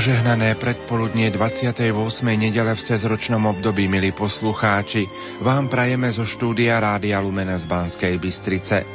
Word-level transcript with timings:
Požehnané 0.00 0.56
predpoludnie 0.56 1.28
28. 1.28 1.92
nedele 2.24 2.72
v 2.72 2.80
cezročnom 2.80 3.52
období, 3.52 3.84
milí 3.84 4.16
poslucháči, 4.16 5.04
vám 5.44 5.68
prajeme 5.68 6.08
zo 6.08 6.24
štúdia 6.24 6.80
Rádia 6.80 7.20
Lumena 7.20 7.60
z 7.60 7.68
Banskej 7.68 8.16
Bystrice. 8.16 8.88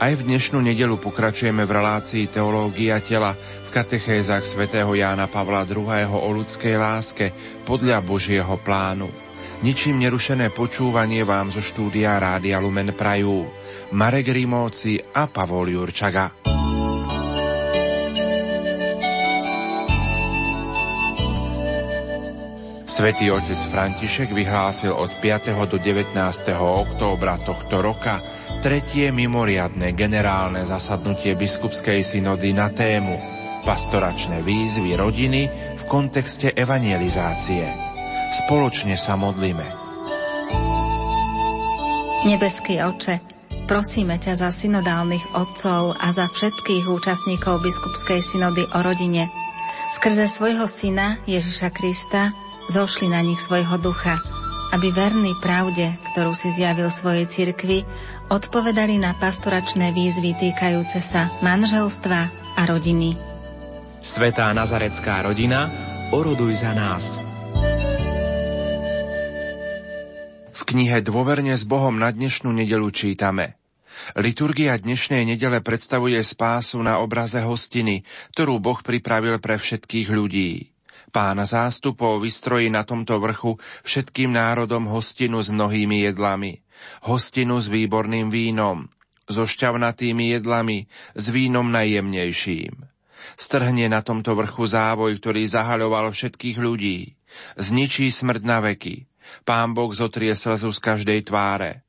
Aj 0.00 0.12
v 0.16 0.24
dnešnú 0.24 0.56
nedelu 0.64 0.96
pokračujeme 0.96 1.60
v 1.60 1.76
relácii 1.76 2.32
Teológia 2.32 3.04
tela 3.04 3.36
v 3.36 3.68
katechézach 3.68 4.48
svätého 4.48 4.88
Jána 4.96 5.28
Pavla 5.28 5.68
II. 5.68 5.92
o 6.08 6.28
ľudskej 6.32 6.80
láske 6.80 7.36
podľa 7.68 8.00
Božieho 8.00 8.56
plánu. 8.56 9.12
Ničím 9.60 10.00
nerušené 10.00 10.56
počúvanie 10.56 11.20
vám 11.28 11.52
zo 11.52 11.60
štúdia 11.60 12.16
Rádia 12.16 12.56
Lumen 12.64 12.96
prajú 12.96 13.44
Marek 13.92 14.32
Rimóci 14.32 15.04
a 15.04 15.28
Pavol 15.28 15.76
Jurčaga. 15.76 16.56
Svetý 22.96 23.28
otec 23.28 23.60
František 23.68 24.32
vyhlásil 24.32 24.88
od 24.88 25.12
5. 25.20 25.52
do 25.68 25.76
19. 25.76 26.16
októbra 26.56 27.36
tohto 27.44 27.84
roka 27.84 28.24
tretie 28.64 29.12
mimoriadne 29.12 29.92
generálne 29.92 30.64
zasadnutie 30.64 31.36
biskupskej 31.36 32.00
synody 32.00 32.56
na 32.56 32.72
tému 32.72 33.20
pastoračné 33.68 34.40
výzvy 34.40 34.96
rodiny 34.96 35.44
v 35.76 35.82
kontexte 35.92 36.56
evangelizácie. 36.56 37.68
Spoločne 38.32 38.96
sa 38.96 39.20
modlíme. 39.20 39.68
Nebeský 42.24 42.80
oče, 42.80 43.20
prosíme 43.68 44.16
ťa 44.16 44.40
za 44.40 44.48
synodálnych 44.48 45.36
otcov 45.36 46.00
a 46.00 46.16
za 46.16 46.32
všetkých 46.32 46.88
účastníkov 46.88 47.60
biskupskej 47.60 48.24
synody 48.24 48.64
o 48.72 48.80
rodine. 48.80 49.28
Skrze 49.92 50.32
svojho 50.32 50.64
syna 50.64 51.20
Ježiša 51.28 51.68
Krista 51.76 52.45
zošli 52.70 53.10
na 53.10 53.22
nich 53.22 53.38
svojho 53.38 53.78
ducha, 53.78 54.18
aby 54.74 54.90
verný 54.90 55.32
pravde, 55.38 55.94
ktorú 56.12 56.34
si 56.34 56.50
zjavil 56.52 56.90
svojej 56.90 57.26
cirkvi, 57.26 57.86
odpovedali 58.30 58.98
na 58.98 59.14
pastoračné 59.16 59.94
výzvy 59.94 60.34
týkajúce 60.36 60.98
sa 60.98 61.30
manželstva 61.40 62.20
a 62.58 62.62
rodiny. 62.66 63.14
Svetá 64.02 64.50
Nazarecká 64.54 65.22
rodina, 65.22 65.70
oroduj 66.14 66.62
za 66.62 66.72
nás. 66.74 67.18
V 70.56 70.62
knihe 70.66 71.02
Dôverne 71.02 71.54
s 71.54 71.62
Bohom 71.62 71.94
na 71.98 72.10
dnešnú 72.10 72.50
nedelu 72.50 72.90
čítame– 72.90 73.52
Liturgia 74.14 74.76
dnešnej 74.76 75.24
nedele 75.24 75.64
predstavuje 75.64 76.20
spásu 76.20 76.78
na 76.84 77.00
obraze 77.00 77.40
hostiny, 77.40 78.04
ktorú 78.36 78.60
Boh 78.60 78.78
pripravil 78.84 79.40
pre 79.40 79.56
všetkých 79.56 80.08
ľudí. 80.12 80.75
Pán 81.16 81.40
zástupov 81.40 82.20
vystrojí 82.20 82.68
na 82.68 82.84
tomto 82.84 83.16
vrchu 83.16 83.56
všetkým 83.88 84.36
národom 84.36 84.84
hostinu 84.84 85.40
s 85.40 85.48
mnohými 85.48 86.04
jedlami. 86.04 86.60
Hostinu 87.08 87.56
s 87.56 87.72
výborným 87.72 88.28
vínom, 88.28 88.92
so 89.24 89.48
šťavnatými 89.48 90.36
jedlami, 90.36 90.84
s 91.16 91.32
vínom 91.32 91.72
najjemnejším. 91.72 92.84
Strhne 93.32 93.88
na 93.88 94.04
tomto 94.04 94.36
vrchu 94.36 94.68
závoj, 94.68 95.16
ktorý 95.16 95.48
zahaľoval 95.48 96.12
všetkých 96.12 96.60
ľudí. 96.60 97.16
Zničí 97.56 98.12
smrť 98.12 98.42
na 98.44 98.60
veky. 98.60 99.08
Pán 99.48 99.72
Boh 99.72 99.96
zotrie 99.96 100.36
slzu 100.36 100.68
z 100.68 100.80
každej 100.84 101.32
tváre. 101.32 101.80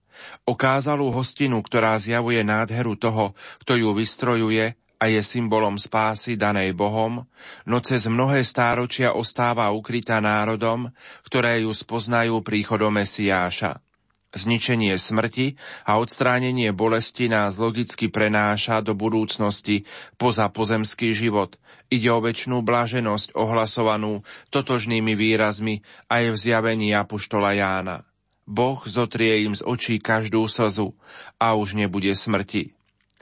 Okázalú 0.47 1.11
hostinu, 1.11 1.59
ktorá 1.59 1.99
zjavuje 1.99 2.47
nádheru 2.47 2.95
toho, 2.95 3.35
kto 3.59 3.75
ju 3.75 3.91
vystrojuje 3.91 4.79
a 4.97 5.09
je 5.09 5.21
symbolom 5.21 5.77
spásy 5.77 6.37
danej 6.37 6.73
Bohom, 6.73 7.25
no 7.69 7.77
cez 7.81 8.09
mnohé 8.09 8.41
stáročia 8.41 9.13
ostáva 9.13 9.69
ukrytá 9.69 10.17
národom, 10.17 10.89
ktoré 11.25 11.61
ju 11.61 11.71
spoznajú 11.73 12.41
príchodom 12.41 12.93
Mesiáša. 12.93 13.81
Zničenie 14.27 14.93
smrti 14.99 15.55
a 15.87 15.97
odstránenie 15.97 16.75
bolesti 16.75 17.31
nás 17.31 17.55
logicky 17.55 18.11
prenáša 18.11 18.83
do 18.83 18.91
budúcnosti 18.93 19.87
poza 20.19 20.51
pozemský 20.51 21.15
život. 21.15 21.55
Ide 21.87 22.11
o 22.11 22.19
väčšnú 22.19 22.61
blaženosť 22.61 23.33
ohlasovanú 23.33 24.21
totožnými 24.51 25.15
výrazmi 25.15 25.79
aj 26.11 26.23
v 26.33 26.35
zjavení 26.35 26.91
Apoštola 26.91 27.55
Jána. 27.55 28.03
Boh 28.47 28.79
zotrie 28.87 29.43
im 29.47 29.57
z 29.57 29.63
očí 29.63 29.99
každú 29.99 30.47
slzu 30.47 30.93
a 31.39 31.55
už 31.55 31.73
nebude 31.79 32.11
smrti. 32.11 32.76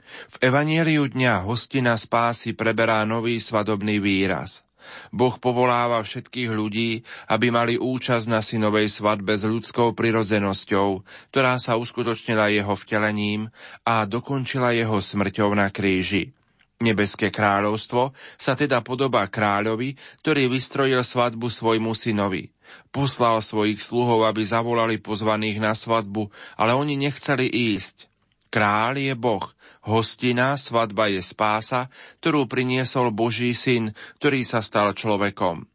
V 0.06 0.36
Evanieliu 0.40 1.10
dňa 1.10 1.44
hostina 1.44 1.98
spásy 1.98 2.54
preberá 2.54 3.02
nový 3.02 3.42
svadobný 3.42 3.98
výraz. 3.98 4.66
Boh 5.10 5.34
povoláva 5.42 5.98
všetkých 5.98 6.50
ľudí, 6.54 7.02
aby 7.26 7.50
mali 7.50 7.74
účasť 7.74 8.26
na 8.30 8.38
synovej 8.38 8.86
svadbe 8.86 9.34
s 9.34 9.42
ľudskou 9.42 9.98
prirodzenosťou, 9.98 10.88
ktorá 11.34 11.58
sa 11.58 11.74
uskutočnila 11.74 12.54
jeho 12.54 12.74
vtelením 12.78 13.50
a 13.82 14.06
dokončila 14.06 14.70
jeho 14.72 15.02
smrťou 15.02 15.50
na 15.58 15.74
kríži. 15.74 16.30
Nebeské 16.76 17.32
kráľovstvo 17.32 18.12
sa 18.36 18.52
teda 18.52 18.84
podobá 18.84 19.24
kráľovi, 19.32 19.96
ktorý 20.20 20.52
vystrojil 20.52 21.00
svadbu 21.00 21.48
svojmu 21.48 21.96
synovi. 21.96 22.52
Poslal 22.92 23.40
svojich 23.40 23.80
sluhov, 23.80 24.28
aby 24.28 24.44
zavolali 24.44 25.00
pozvaných 25.00 25.56
na 25.56 25.72
svadbu, 25.72 26.28
ale 26.60 26.76
oni 26.76 27.00
nechceli 27.00 27.48
ísť. 27.48 28.12
Král 28.56 28.96
je 28.96 29.12
Boh, 29.12 29.44
hostina, 29.84 30.56
svadba 30.56 31.12
je 31.12 31.20
spása, 31.20 31.92
ktorú 32.24 32.48
priniesol 32.48 33.12
Boží 33.12 33.52
syn, 33.52 33.92
ktorý 34.16 34.48
sa 34.48 34.64
stal 34.64 34.96
človekom. 34.96 35.68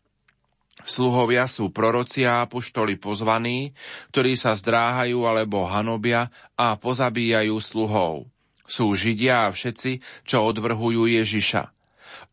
Sluhovia 0.82 1.46
sú 1.46 1.70
proroci 1.70 2.26
a 2.26 2.42
apoštoli 2.42 2.98
pozvaní, 2.98 3.78
ktorí 4.10 4.34
sa 4.34 4.58
zdráhajú 4.58 5.30
alebo 5.30 5.70
hanobia 5.70 6.34
a 6.58 6.74
pozabíjajú 6.74 7.54
sluhov. 7.62 8.26
Sú 8.66 8.90
Židia 8.98 9.46
a 9.46 9.54
všetci, 9.54 10.02
čo 10.26 10.42
odvrhujú 10.42 11.06
Ježiša. 11.06 11.70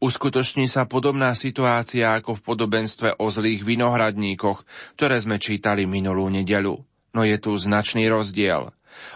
Uskutoční 0.01 0.65
sa 0.65 0.89
podobná 0.89 1.37
situácia 1.37 2.17
ako 2.17 2.41
v 2.41 2.45
podobenstve 2.49 3.21
o 3.21 3.29
zlých 3.29 3.69
vinohradníkoch, 3.69 4.65
ktoré 4.97 5.21
sme 5.21 5.37
čítali 5.37 5.85
minulú 5.85 6.33
nedelu. 6.33 6.81
No 7.17 7.25
je 7.25 7.37
tu 7.41 7.57
značný 7.57 8.09
rozdiel. 8.09 8.73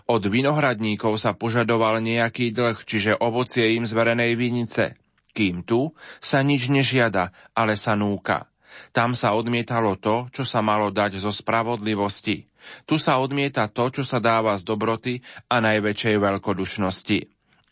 Od 0.06 0.22
vinohradníkov 0.22 1.18
sa 1.18 1.34
požadoval 1.34 1.98
nejaký 2.00 2.54
dlh, 2.54 2.78
čiže 2.86 3.18
ovocie 3.18 3.74
im 3.74 3.84
zverenej 3.84 4.38
vinice. 4.38 4.96
Kým 5.32 5.64
tu 5.64 5.96
sa 6.20 6.44
nič 6.44 6.68
nežiada, 6.68 7.32
ale 7.56 7.80
sa 7.80 7.96
núka. 7.96 8.52
Tam 8.92 9.12
sa 9.12 9.36
odmietalo 9.36 9.96
to, 10.00 10.28
čo 10.32 10.44
sa 10.44 10.60
malo 10.64 10.88
dať 10.92 11.20
zo 11.20 11.32
spravodlivosti. 11.32 12.48
Tu 12.88 12.94
sa 12.96 13.20
odmieta 13.20 13.68
to, 13.68 13.90
čo 13.90 14.02
sa 14.04 14.20
dáva 14.22 14.56
z 14.56 14.62
dobroty 14.64 15.14
a 15.48 15.60
najväčšej 15.60 16.16
veľkodušnosti. 16.20 17.18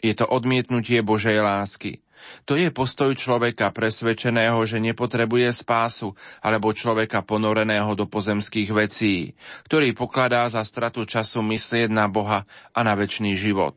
Je 0.01 0.13
to 0.17 0.25
odmietnutie 0.25 1.05
Božej 1.05 1.45
lásky. 1.45 2.01
To 2.49 2.57
je 2.57 2.69
postoj 2.73 3.13
človeka 3.17 3.73
presvedčeného, 3.73 4.59
že 4.67 4.83
nepotrebuje 4.83 5.51
spásu, 5.53 6.13
alebo 6.41 6.75
človeka 6.75 7.25
ponoreného 7.25 7.93
do 7.97 8.07
pozemských 8.09 8.71
vecí, 8.73 9.37
ktorý 9.69 9.93
pokladá 9.93 10.47
za 10.49 10.65
stratu 10.65 11.05
času 11.05 11.41
myslieť 11.45 11.89
na 11.93 12.07
Boha 12.09 12.45
a 12.73 12.81
na 12.81 12.95
väčší 12.97 13.37
život. 13.37 13.77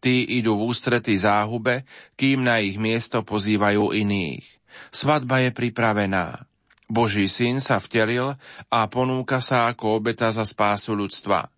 Tí 0.00 0.24
idú 0.40 0.56
v 0.56 0.72
ústrety 0.72 1.12
záhube, 1.12 1.84
kým 2.16 2.40
na 2.40 2.56
ich 2.64 2.80
miesto 2.80 3.20
pozývajú 3.20 3.92
iných. 3.92 4.46
Svadba 4.88 5.44
je 5.44 5.50
pripravená. 5.52 6.48
Boží 6.90 7.28
syn 7.30 7.62
sa 7.62 7.78
vtelil 7.78 8.34
a 8.72 8.78
ponúka 8.90 9.38
sa 9.44 9.70
ako 9.70 10.00
obeta 10.00 10.32
za 10.32 10.42
spásu 10.42 10.96
ľudstva. 10.96 11.52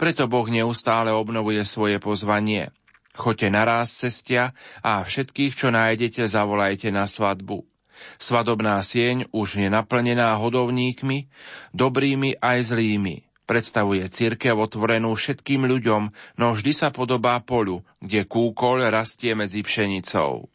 Preto 0.00 0.30
Boh 0.30 0.46
neustále 0.48 1.12
obnovuje 1.12 1.60
svoje 1.66 2.00
pozvanie– 2.00 2.70
Choďte 3.18 3.50
naraz 3.50 3.90
cestia 3.90 4.54
a 4.78 5.02
všetkých, 5.02 5.52
čo 5.58 5.74
nájdete, 5.74 6.30
zavolajte 6.30 6.94
na 6.94 7.10
svadbu. 7.10 7.66
Svadobná 8.14 8.78
sieň 8.78 9.26
už 9.34 9.58
je 9.58 9.66
naplnená 9.66 10.38
hodovníkmi, 10.38 11.26
dobrými 11.74 12.38
aj 12.38 12.70
zlými. 12.70 13.26
Predstavuje 13.42 14.06
církev 14.06 14.54
otvorenú 14.54 15.18
všetkým 15.18 15.66
ľuďom, 15.66 16.02
no 16.38 16.46
vždy 16.54 16.70
sa 16.70 16.94
podobá 16.94 17.42
polu, 17.42 17.82
kde 17.98 18.22
kúkol 18.22 18.86
rastie 18.86 19.34
medzi 19.34 19.66
pšenicou. 19.66 20.46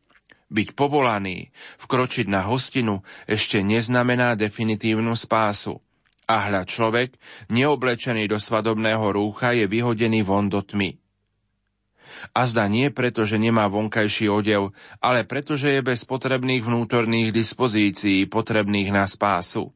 Byť 0.48 0.72
povolaný, 0.72 1.52
vkročiť 1.84 2.32
na 2.32 2.48
hostinu 2.48 3.04
ešte 3.28 3.60
neznamená 3.60 4.40
definitívnu 4.40 5.20
spásu. 5.20 5.84
A 6.32 6.48
hľa 6.48 6.64
človek, 6.64 7.20
neoblečený 7.52 8.32
do 8.32 8.40
svadobného 8.40 9.04
rúcha, 9.12 9.52
je 9.52 9.68
vyhodený 9.68 10.24
von 10.24 10.48
do 10.48 10.64
tmy. 10.64 11.03
A 12.32 12.48
zda 12.48 12.72
nie 12.72 12.88
preto, 12.88 13.28
že 13.28 13.36
nemá 13.36 13.68
vonkajší 13.68 14.32
odev, 14.32 14.72
ale 15.04 15.28
preto, 15.28 15.60
že 15.60 15.76
je 15.76 15.82
bez 15.84 16.08
potrebných 16.08 16.64
vnútorných 16.64 17.36
dispozícií 17.36 18.32
potrebných 18.32 18.96
na 18.96 19.04
spásu. 19.04 19.76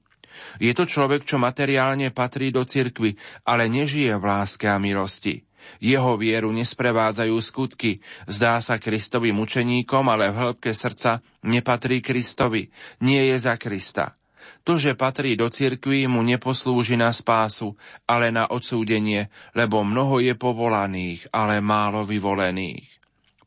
Je 0.62 0.72
to 0.72 0.86
človek, 0.86 1.26
čo 1.26 1.42
materiálne 1.42 2.14
patrí 2.14 2.54
do 2.54 2.64
cirkvy, 2.64 3.18
ale 3.44 3.68
nežije 3.68 4.14
v 4.16 4.24
láske 4.24 4.70
a 4.70 4.78
milosti. 4.78 5.44
Jeho 5.84 6.16
vieru 6.16 6.54
nesprevádzajú 6.56 7.36
skutky, 7.44 8.00
zdá 8.30 8.62
sa 8.64 8.80
Kristovým 8.80 9.36
učeníkom, 9.44 10.06
ale 10.08 10.32
v 10.32 10.40
hĺbke 10.40 10.72
srdca 10.72 11.20
nepatrí 11.44 12.00
Kristovi, 12.00 12.72
nie 13.04 13.20
je 13.34 13.38
za 13.42 13.60
Krista. 13.60 14.16
To, 14.64 14.76
že 14.76 14.98
patrí 15.00 15.40
do 15.40 15.48
cirkví, 15.48 16.06
mu 16.06 16.22
neposlúži 16.22 17.00
na 17.00 17.10
spásu, 17.10 17.74
ale 18.06 18.30
na 18.30 18.48
odsúdenie, 18.52 19.32
lebo 19.56 19.82
mnoho 19.82 20.20
je 20.20 20.34
povolaných, 20.36 21.32
ale 21.32 21.64
málo 21.64 22.04
vyvolených. 22.04 22.98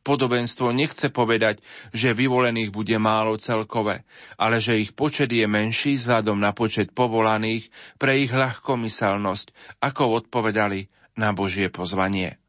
Podobenstvo 0.01 0.73
nechce 0.73 1.13
povedať, 1.13 1.61
že 1.93 2.17
vyvolených 2.17 2.73
bude 2.73 2.97
málo 2.97 3.37
celkové, 3.37 4.09
ale 4.41 4.57
že 4.57 4.81
ich 4.81 4.97
počet 4.97 5.29
je 5.29 5.45
menší 5.45 6.01
vzhľadom 6.01 6.41
na 6.41 6.57
počet 6.57 6.97
povolaných 6.97 7.69
pre 8.01 8.17
ich 8.25 8.33
ľahkomyselnosť, 8.33 9.79
ako 9.85 10.25
odpovedali 10.25 10.89
na 11.21 11.37
Božie 11.37 11.69
pozvanie. 11.69 12.41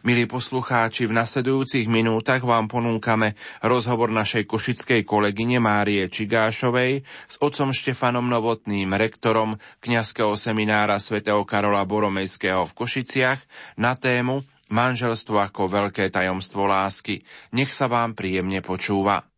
Milí 0.00 0.24
poslucháči, 0.24 1.04
v 1.04 1.12
nasledujúcich 1.12 1.84
minútach 1.84 2.40
vám 2.40 2.72
ponúkame 2.72 3.36
rozhovor 3.60 4.08
našej 4.08 4.48
košickej 4.48 5.04
kolegyne 5.04 5.60
Márie 5.60 6.08
Čigášovej 6.08 7.04
s 7.04 7.34
otcom 7.36 7.68
Štefanom 7.68 8.24
Novotným, 8.24 8.96
rektorom 8.96 9.60
kňazského 9.84 10.32
seminára 10.40 10.96
svätého 10.96 11.44
Karola 11.44 11.84
Boromejského 11.84 12.64
v 12.64 12.76
Košiciach 12.80 13.40
na 13.76 13.92
tému 13.92 14.40
Manželstvo 14.72 15.36
ako 15.36 15.68
veľké 15.68 16.08
tajomstvo 16.08 16.64
lásky. 16.64 17.20
Nech 17.52 17.68
sa 17.68 17.84
vám 17.84 18.16
príjemne 18.16 18.64
počúva. 18.64 19.29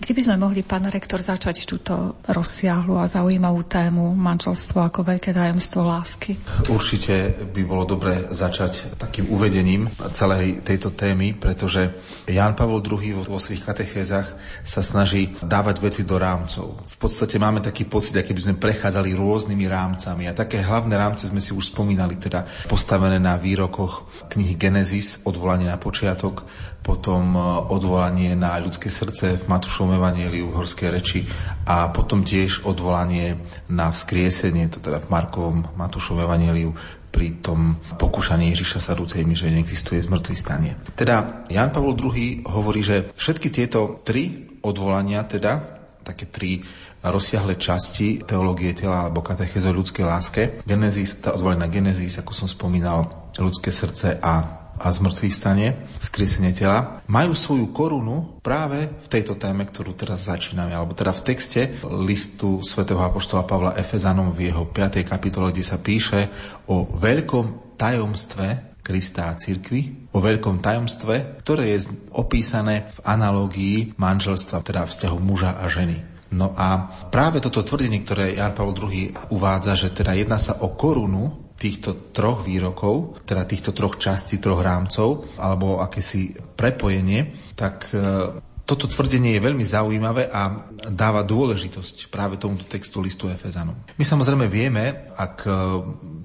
Kde 0.00 0.16
by 0.16 0.22
sme 0.24 0.40
mohli, 0.40 0.64
pán 0.64 0.88
rektor, 0.88 1.20
začať 1.20 1.68
túto 1.68 2.16
rozsiahlu 2.24 2.96
a 2.96 3.04
zaujímavú 3.04 3.68
tému 3.68 4.16
manželstvo 4.16 4.80
ako 4.80 5.04
veľké 5.04 5.36
tajomstvo 5.36 5.84
lásky? 5.84 6.40
Určite 6.72 7.36
by 7.52 7.62
bolo 7.68 7.84
dobre 7.84 8.32
začať 8.32 8.96
takým 8.96 9.28
uvedením 9.28 9.92
celej 10.16 10.64
tejto 10.64 10.96
témy, 10.96 11.36
pretože 11.36 11.92
Jan 12.24 12.56
Pavol 12.56 12.80
II 12.80 13.28
vo 13.28 13.36
svojich 13.36 13.60
katechézach 13.60 14.40
sa 14.64 14.80
snaží 14.80 15.36
dávať 15.44 15.84
veci 15.84 16.08
do 16.08 16.16
rámcov. 16.16 16.80
V 16.88 16.96
podstate 16.96 17.36
máme 17.36 17.60
taký 17.60 17.84
pocit, 17.84 18.16
aký 18.16 18.32
by 18.32 18.40
sme 18.40 18.56
prechádzali 18.56 19.12
rôznymi 19.12 19.68
rámcami 19.68 20.24
a 20.24 20.32
také 20.32 20.64
hlavné 20.64 20.96
rámce 20.96 21.28
sme 21.28 21.44
si 21.44 21.52
už 21.52 21.76
spomínali, 21.76 22.16
teda 22.16 22.48
postavené 22.72 23.20
na 23.20 23.36
výrokoch 23.36 24.08
knihy 24.32 24.56
Genesis, 24.56 25.20
odvolanie 25.28 25.68
na 25.68 25.76
počiatok, 25.76 26.48
potom 26.80 27.36
e, 27.36 27.40
odvolanie 27.70 28.32
na 28.32 28.56
ľudské 28.56 28.88
srdce 28.88 29.36
v 29.36 29.44
Matúšovom 29.44 29.89
evanieliu 29.96 30.50
v 30.50 30.56
horskej 30.60 30.88
reči 30.90 31.20
a 31.66 31.90
potom 31.90 32.22
tiež 32.22 32.66
odvolanie 32.68 33.38
na 33.70 33.90
vzkriesenie, 33.90 34.70
to 34.70 34.78
teda 34.78 35.02
v 35.02 35.10
Markovom 35.10 35.58
Matúšovom 35.74 36.26
evanieliu 36.26 36.74
pri 37.10 37.42
tom 37.42 37.74
pokúšaní 37.98 38.54
Ježiša 38.54 38.94
sadúcejmi, 38.94 39.34
že 39.34 39.50
neexistuje 39.50 39.98
zmrtvý 39.98 40.36
stanie. 40.38 40.78
Teda 40.94 41.42
Jan 41.50 41.74
Pavol 41.74 41.98
II 41.98 42.46
hovorí, 42.46 42.86
že 42.86 43.10
všetky 43.18 43.50
tieto 43.50 43.98
tri 44.06 44.46
odvolania, 44.62 45.26
teda 45.26 45.82
také 46.06 46.30
tri 46.30 46.62
rozsiahle 47.00 47.56
časti 47.56 48.20
teológie 48.22 48.76
tela 48.76 49.08
alebo 49.08 49.24
katechezo 49.24 49.72
ľudskej 49.72 50.04
láske. 50.04 50.42
Genesis, 50.68 51.18
tá 51.18 51.32
odvolená 51.32 51.66
Genesis, 51.72 52.20
ako 52.20 52.32
som 52.36 52.48
spomínal, 52.48 53.32
ľudské 53.40 53.72
srdce 53.72 54.20
a 54.20 54.59
a 54.80 54.88
zmrtvý 54.88 55.28
stane, 55.28 55.86
skriesenie 56.00 56.56
tela, 56.56 57.04
majú 57.04 57.36
svoju 57.36 57.68
korunu 57.70 58.40
práve 58.40 58.88
v 58.88 59.06
tejto 59.12 59.36
téme, 59.36 59.68
ktorú 59.68 59.92
teraz 59.92 60.24
začíname, 60.24 60.72
alebo 60.72 60.96
teda 60.96 61.12
v 61.12 61.24
texte 61.28 61.60
listu 61.84 62.64
svätého 62.64 63.04
Apoštola 63.04 63.44
Pavla 63.44 63.76
Efezanom 63.76 64.32
v 64.32 64.48
jeho 64.48 64.64
5. 64.72 65.04
kapitole, 65.04 65.52
kde 65.52 65.64
sa 65.68 65.76
píše 65.76 66.32
o 66.72 66.88
veľkom 66.88 67.76
tajomstve 67.76 68.70
Krista 68.80 69.28
a 69.28 69.36
cirkvi, 69.36 70.08
o 70.16 70.18
veľkom 70.24 70.64
tajomstve, 70.64 71.44
ktoré 71.44 71.76
je 71.76 71.92
opísané 72.16 72.88
v 72.96 72.98
analógii 73.04 73.76
manželstva, 74.00 74.64
teda 74.64 74.88
vzťahu 74.88 75.18
muža 75.20 75.60
a 75.60 75.68
ženy. 75.68 76.00
No 76.30 76.54
a 76.54 76.88
práve 77.10 77.42
toto 77.42 77.66
tvrdenie, 77.66 78.06
ktoré 78.06 78.38
Jan 78.38 78.54
Pavel 78.54 78.78
II 78.78 79.34
uvádza, 79.34 79.74
že 79.74 79.90
teda 79.90 80.14
jedná 80.14 80.38
sa 80.38 80.56
o 80.62 80.72
korunu 80.78 81.49
týchto 81.60 82.08
troch 82.16 82.40
výrokov, 82.48 83.20
teda 83.28 83.44
týchto 83.44 83.76
troch 83.76 84.00
častí, 84.00 84.40
troch 84.40 84.64
rámcov, 84.64 85.36
alebo 85.36 85.84
akési 85.84 86.32
prepojenie, 86.56 87.52
tak 87.52 87.92
e, 87.92 88.40
toto 88.64 88.88
tvrdenie 88.88 89.36
je 89.36 89.44
veľmi 89.44 89.60
zaujímavé 89.60 90.32
a 90.32 90.64
dáva 90.88 91.20
dôležitosť 91.20 92.08
práve 92.08 92.40
tomuto 92.40 92.64
textu 92.64 93.04
listu 93.04 93.28
Efezanom. 93.28 93.76
My 94.00 94.04
samozrejme 94.08 94.48
vieme, 94.48 95.12
ak 95.12 95.36
e, 95.44 95.52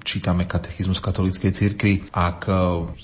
čítame 0.00 0.48
katechizmus 0.48 1.04
katolíckej 1.04 1.52
cirkvi, 1.52 2.08
ak 2.16 2.40
e, 2.48 2.52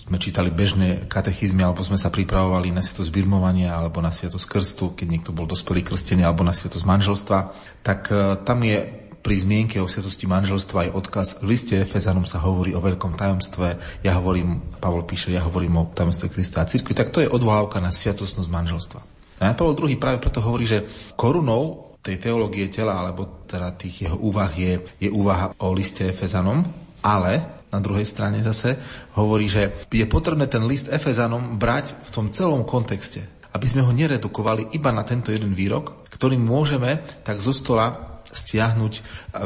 sme 0.09 0.17
čítali 0.17 0.49
bežné 0.49 1.05
katechizmy, 1.13 1.61
alebo 1.61 1.85
sme 1.85 2.01
sa 2.01 2.09
pripravovali 2.09 2.73
na 2.73 2.81
sviatosť 2.81 3.13
birmovania, 3.13 3.77
alebo 3.77 4.01
na 4.01 4.09
sviatosť 4.09 4.47
krstu, 4.49 4.97
keď 4.97 5.07
niekto 5.21 5.31
bol 5.37 5.45
dospelý 5.45 5.85
krstený, 5.85 6.25
alebo 6.25 6.49
na 6.49 6.57
sviatosť 6.57 6.89
manželstva, 6.89 7.39
tak 7.85 8.09
tam 8.49 8.59
je 8.65 9.02
pri 9.23 9.35
zmienke 9.39 9.79
o 9.79 9.87
sviatosti 9.87 10.27
manželstva 10.27 10.91
aj 10.91 10.95
odkaz 10.99 11.29
v 11.41 11.55
liste 11.55 11.79
Efezanom 11.79 12.27
sa 12.27 12.43
hovorí 12.43 12.75
o 12.75 12.83
veľkom 12.83 13.15
tajomstve. 13.15 14.03
Ja 14.03 14.19
hovorím, 14.19 14.59
Pavol 14.83 15.07
píše, 15.07 15.31
ja 15.31 15.47
hovorím 15.47 15.79
o 15.79 15.89
tajomstve 15.95 16.29
Krista 16.29 16.61
a 16.61 16.69
cirkvi. 16.69 16.93
Tak 16.93 17.15
to 17.15 17.23
je 17.23 17.31
odvolávka 17.31 17.79
na 17.79 17.95
sviatostnosť 17.95 18.51
manželstva. 18.51 19.01
A 19.43 19.55
Pavol 19.55 19.79
II 19.79 19.95
práve 19.97 20.19
preto 20.19 20.43
hovorí, 20.43 20.67
že 20.67 20.83
korunou 21.15 21.95
tej 22.03 22.19
teológie 22.19 22.67
tela, 22.67 22.99
alebo 22.99 23.47
teda 23.47 23.79
tých 23.79 24.11
jeho 24.11 24.19
úvah 24.19 24.51
je, 24.51 24.83
je 24.99 25.07
úvaha 25.07 25.55
o 25.63 25.71
liste 25.71 26.03
Efezanom, 26.03 26.67
ale 27.03 27.63
na 27.71 27.79
druhej 27.79 28.05
strane 28.05 28.43
zase 28.43 28.75
hovorí, 29.15 29.47
že 29.47 29.87
je 29.89 30.03
potrebné 30.05 30.51
ten 30.51 30.67
list 30.67 30.91
Efezanom 30.91 31.57
brať 31.63 31.95
v 32.03 32.11
tom 32.11 32.27
celom 32.35 32.67
kontexte, 32.67 33.23
aby 33.55 33.67
sme 33.71 33.87
ho 33.87 33.95
neredukovali 33.95 34.75
iba 34.75 34.91
na 34.91 35.07
tento 35.07 35.31
jeden 35.31 35.55
výrok, 35.55 36.11
ktorým 36.11 36.43
môžeme 36.43 37.07
tak 37.23 37.39
zo 37.39 37.55
stola 37.55 38.12
stiahnuť 38.33 38.95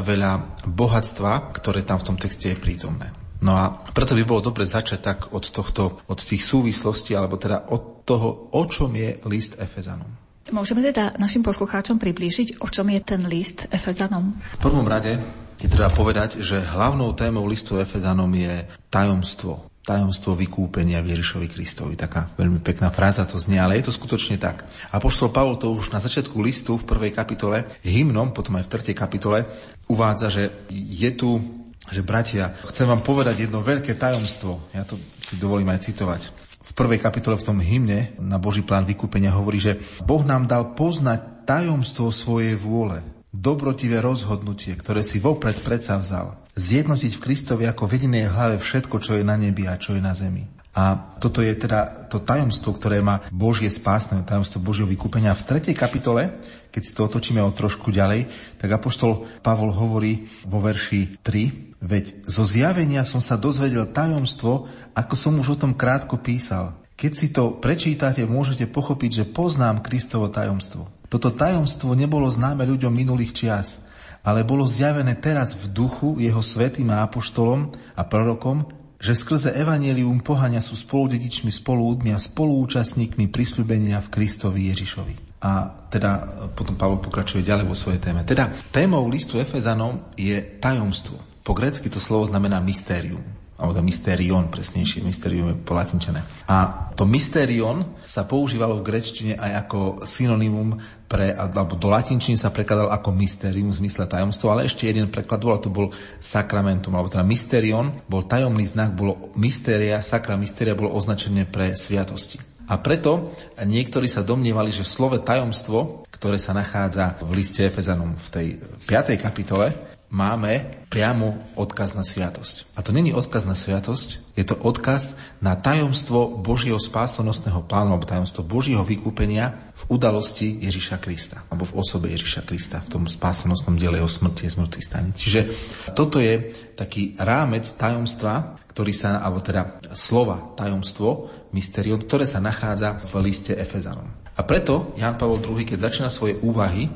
veľa 0.01 0.63
bohatstva, 0.65 1.51
ktoré 1.53 1.83
tam 1.83 1.99
v 1.99 2.07
tom 2.07 2.17
texte 2.17 2.55
je 2.55 2.57
prítomné. 2.57 3.11
No 3.37 3.53
a 3.53 3.69
preto 3.69 4.17
by 4.17 4.23
bolo 4.25 4.41
dobre 4.41 4.65
začať 4.65 4.99
tak 5.03 5.19
od, 5.29 5.45
tohto, 5.45 6.01
od 6.09 6.17
tých 6.17 6.41
súvislostí, 6.41 7.13
alebo 7.13 7.37
teda 7.37 7.69
od 7.69 8.01
toho, 8.01 8.49
o 8.55 8.63
čom 8.65 8.89
je 8.97 9.21
list 9.29 9.61
Efezanom. 9.61 10.09
Môžeme 10.49 10.79
teda 10.79 11.13
našim 11.19 11.43
poslucháčom 11.43 11.99
priblížiť, 11.99 12.63
o 12.63 12.67
čom 12.71 12.87
je 12.87 13.01
ten 13.03 13.21
list 13.27 13.67
Efezanom? 13.67 14.31
V 14.57 14.63
prvom 14.63 14.87
rade 14.87 15.19
je 15.59 15.67
treba 15.67 15.91
povedať, 15.91 16.39
že 16.39 16.63
hlavnou 16.71 17.11
témou 17.13 17.43
listu 17.45 17.77
Efezanom 17.77 18.31
je 18.31 18.63
tajomstvo 18.87 19.66
tajomstvo 19.87 20.35
vykúpenia 20.35 20.99
Ježišovi 20.99 21.47
Kristovi. 21.47 21.95
Taká 21.95 22.35
veľmi 22.35 22.59
pekná 22.59 22.91
fráza 22.91 23.23
to 23.23 23.39
znie, 23.39 23.55
ale 23.55 23.79
je 23.79 23.87
to 23.87 23.95
skutočne 23.95 24.35
tak. 24.35 24.67
A 24.91 24.99
poštol 24.99 25.31
Pavol 25.31 25.55
to 25.55 25.71
už 25.71 25.95
na 25.95 26.03
začiatku 26.03 26.35
listu 26.43 26.75
v 26.75 26.83
prvej 26.83 27.15
kapitole, 27.15 27.63
hymnom, 27.87 28.35
potom 28.35 28.59
aj 28.59 28.67
v 28.67 28.73
tretej 28.75 28.95
kapitole, 28.99 29.47
uvádza, 29.87 30.27
že 30.27 30.43
je 30.75 31.07
tu, 31.15 31.39
že 31.87 32.03
bratia, 32.03 32.51
chcem 32.67 32.83
vám 32.83 32.99
povedať 32.99 33.47
jedno 33.47 33.63
veľké 33.63 33.95
tajomstvo. 33.95 34.75
Ja 34.75 34.83
to 34.83 34.99
si 35.23 35.39
dovolím 35.39 35.71
aj 35.71 35.87
citovať. 35.87 36.21
V 36.67 36.71
prvej 36.75 36.99
kapitole 36.99 37.39
v 37.39 37.47
tom 37.47 37.63
hymne 37.63 38.11
na 38.19 38.35
Boží 38.35 38.59
plán 38.59 38.83
vykúpenia 38.83 39.31
hovorí, 39.31 39.55
že 39.55 39.79
Boh 40.03 40.19
nám 40.27 40.51
dal 40.51 40.75
poznať 40.75 41.47
tajomstvo 41.47 42.11
svojej 42.11 42.59
vôle, 42.59 42.99
dobrotivé 43.37 44.01
rozhodnutie, 44.01 44.73
ktoré 44.73 45.05
si 45.05 45.21
vopred 45.21 45.61
predsa 45.61 46.01
vzal 46.01 46.47
zjednotiť 46.57 47.11
v 47.15 47.23
Kristovi 47.23 47.63
ako 47.69 47.85
v 47.85 47.93
jedinej 48.01 48.33
hlave 48.33 48.57
všetko, 48.57 48.97
čo 48.97 49.13
je 49.13 49.23
na 49.23 49.37
nebi 49.37 49.69
a 49.69 49.77
čo 49.77 49.93
je 49.93 50.01
na 50.01 50.17
zemi. 50.17 50.49
A 50.77 50.93
toto 51.17 51.41
je 51.41 51.53
teda 51.57 52.05
to 52.05 52.21
tajomstvo, 52.21 52.77
ktoré 52.77 53.01
má 53.01 53.25
Božie 53.33 53.65
spásne, 53.65 54.21
tajomstvo 54.21 54.61
Božieho 54.61 54.85
vykúpenia. 54.85 55.33
V 55.33 55.57
3. 55.57 55.73
kapitole, 55.73 56.37
keď 56.69 56.81
si 56.85 56.93
to 56.93 57.09
otočíme 57.09 57.41
o 57.41 57.49
trošku 57.49 57.89
ďalej, 57.89 58.29
tak 58.61 58.69
apoštol 58.69 59.41
Pavol 59.41 59.73
hovorí 59.73 60.29
vo 60.45 60.61
verši 60.61 61.17
3, 61.25 61.81
veď 61.81 62.29
zo 62.29 62.45
zjavenia 62.45 63.01
som 63.09 63.17
sa 63.17 63.41
dozvedel 63.41 63.89
tajomstvo, 63.89 64.69
ako 64.93 65.13
som 65.17 65.33
už 65.41 65.57
o 65.57 65.61
tom 65.65 65.73
krátko 65.73 66.21
písal. 66.21 66.77
Keď 66.93 67.11
si 67.13 67.29
to 67.33 67.57
prečítate, 67.57 68.25
môžete 68.29 68.69
pochopiť, 68.69 69.21
že 69.21 69.29
poznám 69.29 69.81
Kristovo 69.81 70.29
tajomstvo. 70.29 70.96
Toto 71.07 71.31
tajomstvo 71.31 71.95
nebolo 71.95 72.27
známe 72.27 72.67
ľuďom 72.67 72.91
minulých 72.91 73.31
čias, 73.31 73.79
ale 74.27 74.43
bolo 74.43 74.67
zjavené 74.67 75.15
teraz 75.23 75.55
v 75.55 75.71
duchu 75.71 76.19
jeho 76.19 76.43
svetým 76.43 76.91
apoštolom 76.91 77.71
a 77.95 78.03
prorokom, 78.03 78.67
že 78.99 79.15
skrze 79.15 79.55
evanelium 79.55 80.19
pohania 80.19 80.59
sú 80.59 80.75
spoludedičmi, 80.75 81.47
spoluúdmi 81.47 82.11
a 82.11 82.19
spoluúčastníkmi 82.19 83.29
prisľubenia 83.31 84.03
v 84.03 84.11
Kristovi 84.11 84.67
Ježišovi. 84.73 85.37
A 85.37 85.69
teda 85.93 86.11
e, 86.17 86.23
potom 86.57 86.73
Pavol 86.73 86.97
pokračuje 86.97 87.45
ďalej 87.45 87.69
vo 87.69 87.77
svojej 87.77 88.01
téme. 88.01 88.25
Teda 88.25 88.49
témou 88.73 89.05
listu 89.05 89.37
Efezanom 89.37 90.01
je 90.17 90.41
tajomstvo. 90.57 91.21
Po 91.45 91.53
grécky 91.53 91.93
to 91.93 92.01
slovo 92.01 92.25
znamená 92.25 92.57
mystérium 92.57 93.36
alebo 93.57 93.73
to 93.73 93.81
mysterion, 93.81 94.53
presnejšie, 94.53 95.01
mysterium 95.01 95.49
je 95.49 95.57
polatinčené. 95.65 96.21
A 96.45 96.89
to 96.93 97.09
mysterion 97.09 97.81
sa 98.05 98.29
používalo 98.29 98.77
v 98.77 98.85
grečtine 98.85 99.33
aj 99.33 99.65
ako 99.65 100.05
synonymum 100.05 100.77
pre, 101.09 101.33
alebo 101.33 101.73
do 101.73 101.89
latinčiny 101.89 102.37
sa 102.37 102.53
prekladal 102.53 102.93
ako 102.93 103.17
mysterium 103.17 103.73
v 103.73 103.79
zmysle 103.81 104.05
tajomstvo, 104.05 104.53
ale 104.53 104.69
ešte 104.69 104.85
jeden 104.85 105.09
preklad 105.09 105.41
bol, 105.41 105.57
a 105.57 105.61
to 105.61 105.73
bol 105.73 105.89
sakramentum, 106.21 106.93
alebo 106.93 107.09
teda 107.09 107.25
mysterion 107.25 107.97
bol 108.05 108.29
tajomný 108.29 108.61
znak, 108.69 108.93
bolo 108.93 109.33
mystéria, 109.41 110.05
sakra 110.05 110.37
mystéria 110.37 110.77
bolo 110.77 110.93
označené 110.93 111.49
pre 111.49 111.73
sviatosti. 111.73 112.37
A 112.67 112.83
preto 112.83 113.31
niektorí 113.55 114.11
sa 114.11 114.27
domnievali, 114.27 114.75
že 114.75 114.83
v 114.83 114.91
slove 114.91 115.17
tajomstvo, 115.23 116.03
ktoré 116.11 116.35
sa 116.35 116.51
nachádza 116.51 117.15
v 117.23 117.39
liste 117.39 117.63
Efezanom 117.63 118.19
v 118.19 118.27
tej 118.27 118.47
5. 118.85 119.15
kapitole, 119.15 119.86
máme 120.07 120.87
priamo 120.87 121.35
odkaz 121.59 121.91
na 121.91 122.03
sviatosť. 122.03 122.71
A 122.79 122.79
to 122.79 122.95
není 122.95 123.11
odkaz 123.11 123.43
na 123.43 123.51
sviatosť, 123.51 124.39
je 124.39 124.45
to 124.47 124.55
odkaz 124.55 125.19
na 125.43 125.59
tajomstvo 125.59 126.39
Božieho 126.39 126.79
spásonosného 126.79 127.67
plánu, 127.67 127.91
alebo 127.91 128.07
tajomstvo 128.07 128.47
Božieho 128.47 128.87
vykúpenia 128.87 129.73
v 129.75 129.83
udalosti 129.99 130.63
Ježiša 130.63 131.03
Krista, 131.03 131.43
alebo 131.51 131.67
v 131.67 131.75
osobe 131.75 132.07
Ježiša 132.15 132.47
Krista, 132.47 132.79
v 132.79 132.91
tom 132.97 133.03
spásonosnom 133.03 133.75
diele 133.75 133.99
jeho 133.99 134.07
smrti 134.07 134.47
a 134.47 134.53
smrti 134.55 134.79
stane. 134.79 135.09
Čiže 135.11 135.51
toto 135.91 136.23
je 136.23 136.55
taký 136.79 137.19
rámec 137.19 137.67
tajomstva, 137.67 138.63
ktorý 138.71 138.95
sa, 138.95 139.19
alebo 139.19 139.43
teda 139.43 139.83
slova 139.91 140.55
tajomstvo, 140.55 141.27
mysterium, 141.51 141.99
ktoré 141.99 142.23
sa 142.23 142.39
nachádza 142.39 143.03
v 143.03 143.27
liste 143.27 143.51
Efezanom. 143.57 144.07
A 144.37 144.45
preto 144.45 144.93
Jan 144.95 145.17
Pavel 145.17 145.41
II, 145.41 145.65
keď 145.65 145.89
začína 145.89 146.13
svoje 146.13 146.37
úvahy 146.45 146.87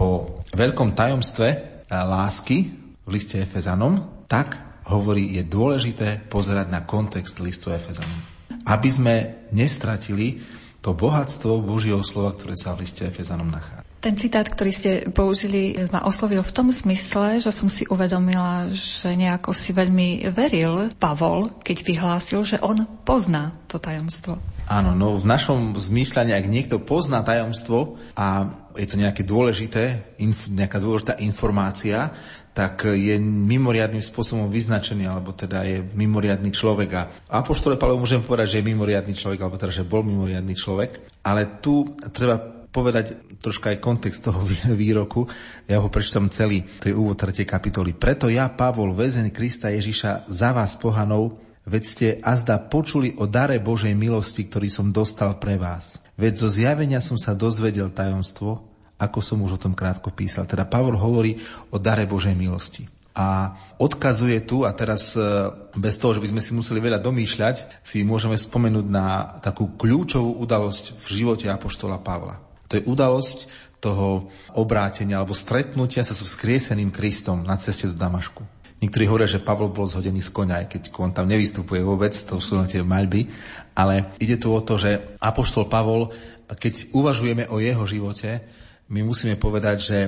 o 0.00 0.40
veľkom 0.56 0.96
tajomstve 0.96 1.75
lásky 1.90 2.66
v 3.06 3.10
liste 3.10 3.38
Efezanom, 3.38 4.26
tak 4.26 4.58
hovorí, 4.90 5.38
je 5.38 5.46
dôležité 5.46 6.26
pozerať 6.26 6.66
na 6.70 6.82
kontext 6.82 7.38
listu 7.38 7.70
Efezanom. 7.70 8.18
Aby 8.66 8.88
sme 8.90 9.14
nestratili 9.54 10.42
to 10.82 10.94
bohatstvo 10.94 11.62
Božieho 11.62 12.02
slova, 12.02 12.34
ktoré 12.34 12.58
sa 12.58 12.74
v 12.74 12.82
liste 12.82 13.06
Efezanom 13.06 13.46
nachádza. 13.46 13.85
Ten 13.96 14.14
citát, 14.14 14.46
ktorý 14.46 14.70
ste 14.70 14.90
použili, 15.10 15.74
ma 15.90 16.04
oslovil 16.06 16.44
v 16.44 16.54
tom 16.54 16.68
zmysle, 16.70 17.42
že 17.42 17.50
som 17.50 17.66
si 17.66 17.88
uvedomila, 17.90 18.70
že 18.70 19.16
nejako 19.16 19.50
si 19.50 19.74
veľmi 19.74 20.30
veril 20.30 20.92
Pavol, 21.00 21.50
keď 21.64 21.76
vyhlásil, 21.82 22.40
že 22.46 22.62
on 22.62 22.86
pozná 23.02 23.56
to 23.66 23.82
tajomstvo. 23.82 24.38
Áno, 24.66 24.98
no 24.98 25.14
v 25.18 25.26
našom 25.26 25.78
zmysle, 25.78 26.26
ak 26.26 26.50
niekto 26.50 26.82
pozná 26.82 27.22
tajomstvo 27.22 27.98
a 28.18 28.50
je 28.74 28.86
to 28.86 28.98
nejaké 28.98 29.22
dôležité, 29.22 30.14
inf, 30.18 30.50
nejaká 30.50 30.82
dôležitá 30.82 31.22
informácia, 31.22 32.10
tak 32.56 32.88
je 32.88 33.20
mimoriadným 33.20 34.00
spôsobom 34.00 34.48
vyznačený, 34.48 35.04
alebo 35.04 35.36
teda 35.36 35.60
je 35.68 35.84
mimoriadný 35.92 36.50
človek. 36.50 36.90
A 36.96 37.02
Apoštole 37.28 37.76
Pavle 37.76 38.00
môžem 38.00 38.24
povedať, 38.24 38.56
že 38.56 38.58
je 38.64 38.68
mimoriadný 38.72 39.12
človek, 39.12 39.44
alebo 39.44 39.60
teda, 39.60 39.76
že 39.76 39.84
bol 39.84 40.00
mimoriadný 40.00 40.56
človek. 40.56 41.20
Ale 41.20 41.60
tu 41.60 41.94
treba 42.10 42.40
povedať 42.72 43.25
troška 43.46 43.70
aj 43.70 43.78
kontext 43.78 44.26
toho 44.26 44.42
výroku. 44.82 45.30
Ja 45.70 45.78
ho 45.78 45.86
prečítam 45.86 46.26
celý, 46.26 46.66
to 46.82 46.90
je 46.90 46.98
úvod 46.98 47.14
3. 47.14 47.46
kapitoly. 47.46 47.94
Preto 47.94 48.26
ja, 48.26 48.50
Pavol, 48.50 48.90
väzeň 48.90 49.30
Krista 49.30 49.70
Ježiša, 49.70 50.26
za 50.26 50.50
vás 50.50 50.74
pohanov, 50.74 51.38
veď 51.62 51.82
ste 51.86 52.08
azda 52.18 52.58
počuli 52.58 53.14
o 53.22 53.30
dare 53.30 53.62
Božej 53.62 53.94
milosti, 53.94 54.50
ktorý 54.50 54.66
som 54.66 54.90
dostal 54.90 55.38
pre 55.38 55.54
vás. 55.54 56.02
Veď 56.18 56.42
zo 56.42 56.48
zjavenia 56.50 56.98
som 56.98 57.14
sa 57.14 57.38
dozvedel 57.38 57.94
tajomstvo, 57.94 58.66
ako 58.98 59.18
som 59.22 59.38
už 59.46 59.60
o 59.60 59.62
tom 59.62 59.78
krátko 59.78 60.10
písal. 60.10 60.48
Teda 60.48 60.66
Pavol 60.66 60.98
hovorí 60.98 61.38
o 61.70 61.78
dare 61.78 62.08
Božej 62.08 62.34
milosti. 62.34 62.88
A 63.16 63.56
odkazuje 63.80 64.44
tu, 64.44 64.68
a 64.68 64.76
teraz 64.76 65.16
e, 65.16 65.24
bez 65.72 65.96
toho, 65.96 66.12
že 66.12 66.20
by 66.20 66.36
sme 66.36 66.42
si 66.44 66.52
museli 66.52 66.84
veľa 66.84 67.00
domýšľať, 67.00 67.80
si 67.80 68.04
môžeme 68.04 68.36
spomenúť 68.36 68.86
na 68.92 69.40
takú 69.40 69.72
kľúčovú 69.72 70.36
udalosť 70.44 71.00
v 71.00 71.06
živote 71.24 71.48
Apoštola 71.48 71.96
Pavla. 71.96 72.45
To 72.68 72.78
je 72.78 72.86
udalosť 72.86 73.38
toho 73.78 74.32
obrátenia 74.56 75.20
alebo 75.20 75.36
stretnutia 75.36 76.02
sa 76.02 76.16
so 76.16 76.26
vzkrieseným 76.26 76.90
Kristom 76.90 77.44
na 77.46 77.54
ceste 77.60 77.86
do 77.86 77.96
Damašku. 77.96 78.42
Niektorí 78.76 79.08
hovoria, 79.08 79.30
že 79.30 79.40
Pavol 79.40 79.72
bol 79.72 79.88
zhodený 79.88 80.20
z 80.20 80.34
konia, 80.36 80.60
aj 80.60 80.68
keď 80.68 80.82
on 81.00 81.12
tam 81.14 81.24
nevystupuje 81.32 81.80
vôbec, 81.80 82.12
to 82.12 82.36
sú 82.36 82.60
len 82.60 82.68
tie 82.68 82.84
maľby, 82.84 83.24
ale 83.72 84.12
ide 84.20 84.36
tu 84.36 84.52
o 84.52 84.60
to, 84.60 84.76
že 84.76 85.16
Apoštol 85.16 85.64
Pavol, 85.64 86.12
keď 86.44 86.92
uvažujeme 86.92 87.48
o 87.48 87.56
jeho 87.56 87.88
živote, 87.88 88.44
my 88.92 89.00
musíme 89.00 89.40
povedať, 89.40 89.76
že 89.80 89.98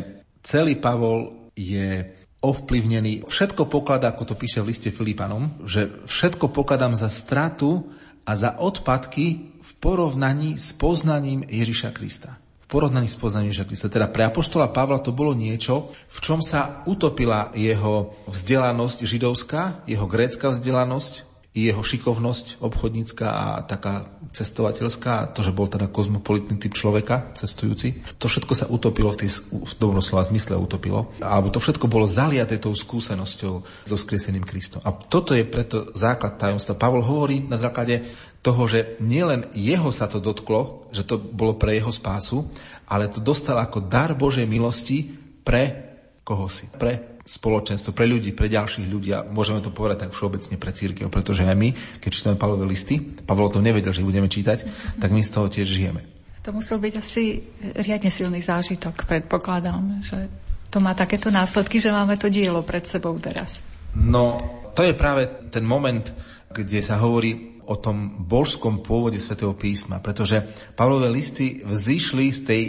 celý 0.45 0.77
Pavol 0.77 1.49
je 1.57 2.13
ovplyvnený. 2.45 3.25
Všetko 3.25 3.73
pokladá, 3.73 4.13
ako 4.13 4.31
to 4.31 4.35
píše 4.37 4.61
v 4.61 4.69
liste 4.71 4.93
Filipanom, 4.93 5.65
že 5.65 5.89
všetko 6.05 6.53
pokladám 6.53 6.93
za 6.93 7.09
stratu 7.09 7.89
a 8.29 8.37
za 8.37 8.53
odpadky 8.61 9.57
v 9.59 9.71
porovnaní 9.81 10.61
s 10.61 10.77
poznaním 10.77 11.41
Ježiša 11.49 11.91
Krista 11.97 12.37
porovnaní 12.69 13.09
s 13.09 13.17
poznaním 13.17 13.51
Ježiša 13.51 13.67
Krista. 13.67 13.89
Teda 13.89 14.07
pre 14.13 14.29
Apoštola 14.29 14.69
Pavla 14.69 15.01
to 15.01 15.11
bolo 15.11 15.33
niečo, 15.33 15.89
v 15.91 16.19
čom 16.21 16.45
sa 16.45 16.85
utopila 16.85 17.49
jeho 17.57 18.13
vzdelanosť 18.29 19.09
židovská, 19.09 19.83
jeho 19.89 20.05
grécka 20.05 20.53
vzdelanosť, 20.53 21.25
jeho 21.67 21.83
šikovnosť 21.83 22.63
obchodnícka 22.63 23.27
a 23.27 23.47
taká 23.67 24.07
cestovateľská, 24.31 25.35
to, 25.35 25.43
že 25.43 25.57
bol 25.57 25.67
teda 25.67 25.91
kozmopolitný 25.91 26.61
typ 26.61 26.77
človeka, 26.77 27.35
cestujúci, 27.35 28.05
to 28.21 28.31
všetko 28.31 28.53
sa 28.55 28.71
utopilo 28.71 29.11
v, 29.11 29.27
tej, 29.27 29.31
v 29.51 29.73
dobrom 29.81 30.05
slova 30.05 30.29
zmysle 30.29 30.55
utopilo. 30.55 31.11
Alebo 31.19 31.51
to 31.51 31.59
všetko 31.59 31.91
bolo 31.91 32.07
zaliaté 32.07 32.61
tou 32.63 32.77
skúsenosťou 32.77 33.55
so 33.89 33.97
skrieseným 33.97 34.47
Kristom. 34.47 34.85
A 34.87 34.95
toto 34.95 35.35
je 35.35 35.43
preto 35.43 35.91
základ 35.97 36.39
tajomstva. 36.39 36.79
Pavol 36.79 37.03
hovorí 37.03 37.43
na 37.43 37.59
základe 37.59 38.05
toho, 38.45 38.71
že 38.71 39.01
nielen 39.03 39.51
jeho 39.57 39.91
sa 39.91 40.07
to 40.07 40.23
dotklo, 40.23 40.87
že 40.95 41.03
to 41.03 41.19
bolo 41.19 41.59
pre 41.59 41.75
jeho 41.75 41.91
spásu, 41.91 42.47
ale 42.87 43.11
to 43.11 43.19
dostal 43.19 43.59
ako 43.59 43.83
dar 43.91 44.15
Božej 44.15 44.47
milosti 44.47 45.11
pre 45.43 45.89
koho 46.29 46.47
si, 46.53 46.69
pre 46.69 47.18
spoločenstvo, 47.29 47.93
pre 47.93 48.09
ľudí, 48.09 48.33
pre 48.33 48.49
ďalších 48.49 48.89
ľudí 48.89 49.13
a 49.13 49.21
môžeme 49.21 49.61
to 49.61 49.69
povedať 49.69 50.09
tak 50.09 50.17
všeobecne 50.17 50.57
pre 50.57 50.73
církev, 50.73 51.07
pretože 51.13 51.45
aj 51.45 51.53
my, 51.53 51.77
keď 52.01 52.11
čítame 52.11 52.41
Pavlové 52.41 52.65
listy, 52.65 53.05
Pavel 53.05 53.53
o 53.53 53.53
tom 53.53 53.61
nevedel, 53.61 53.93
že 53.93 54.01
ich 54.01 54.09
budeme 54.09 54.33
čítať, 54.33 54.65
tak 54.97 55.13
my 55.13 55.21
z 55.21 55.31
toho 55.31 55.53
tiež 55.53 55.69
žijeme. 55.69 56.01
To 56.41 56.57
musel 56.57 56.81
byť 56.81 56.95
asi 56.97 57.45
riadne 57.77 58.09
silný 58.09 58.41
zážitok, 58.41 59.05
predpokladám, 59.05 60.01
že 60.01 60.33
to 60.73 60.81
má 60.81 60.97
takéto 60.97 61.29
následky, 61.29 61.77
že 61.77 61.93
máme 61.93 62.17
to 62.17 62.33
dielo 62.33 62.65
pred 62.65 62.89
sebou 62.89 63.13
teraz. 63.21 63.61
No, 63.93 64.41
to 64.73 64.81
je 64.89 64.97
práve 64.97 65.29
ten 65.53 65.69
moment, 65.69 66.09
kde 66.49 66.81
sa 66.81 66.97
hovorí 66.97 67.61
o 67.69 67.77
tom 67.77 68.25
božskom 68.25 68.81
pôvode 68.81 69.21
svätého 69.21 69.53
písma, 69.53 70.01
pretože 70.01 70.41
Pavlové 70.73 71.13
listy 71.13 71.61
vzýšli 71.61 72.27
z 72.33 72.41
tej 72.49 72.63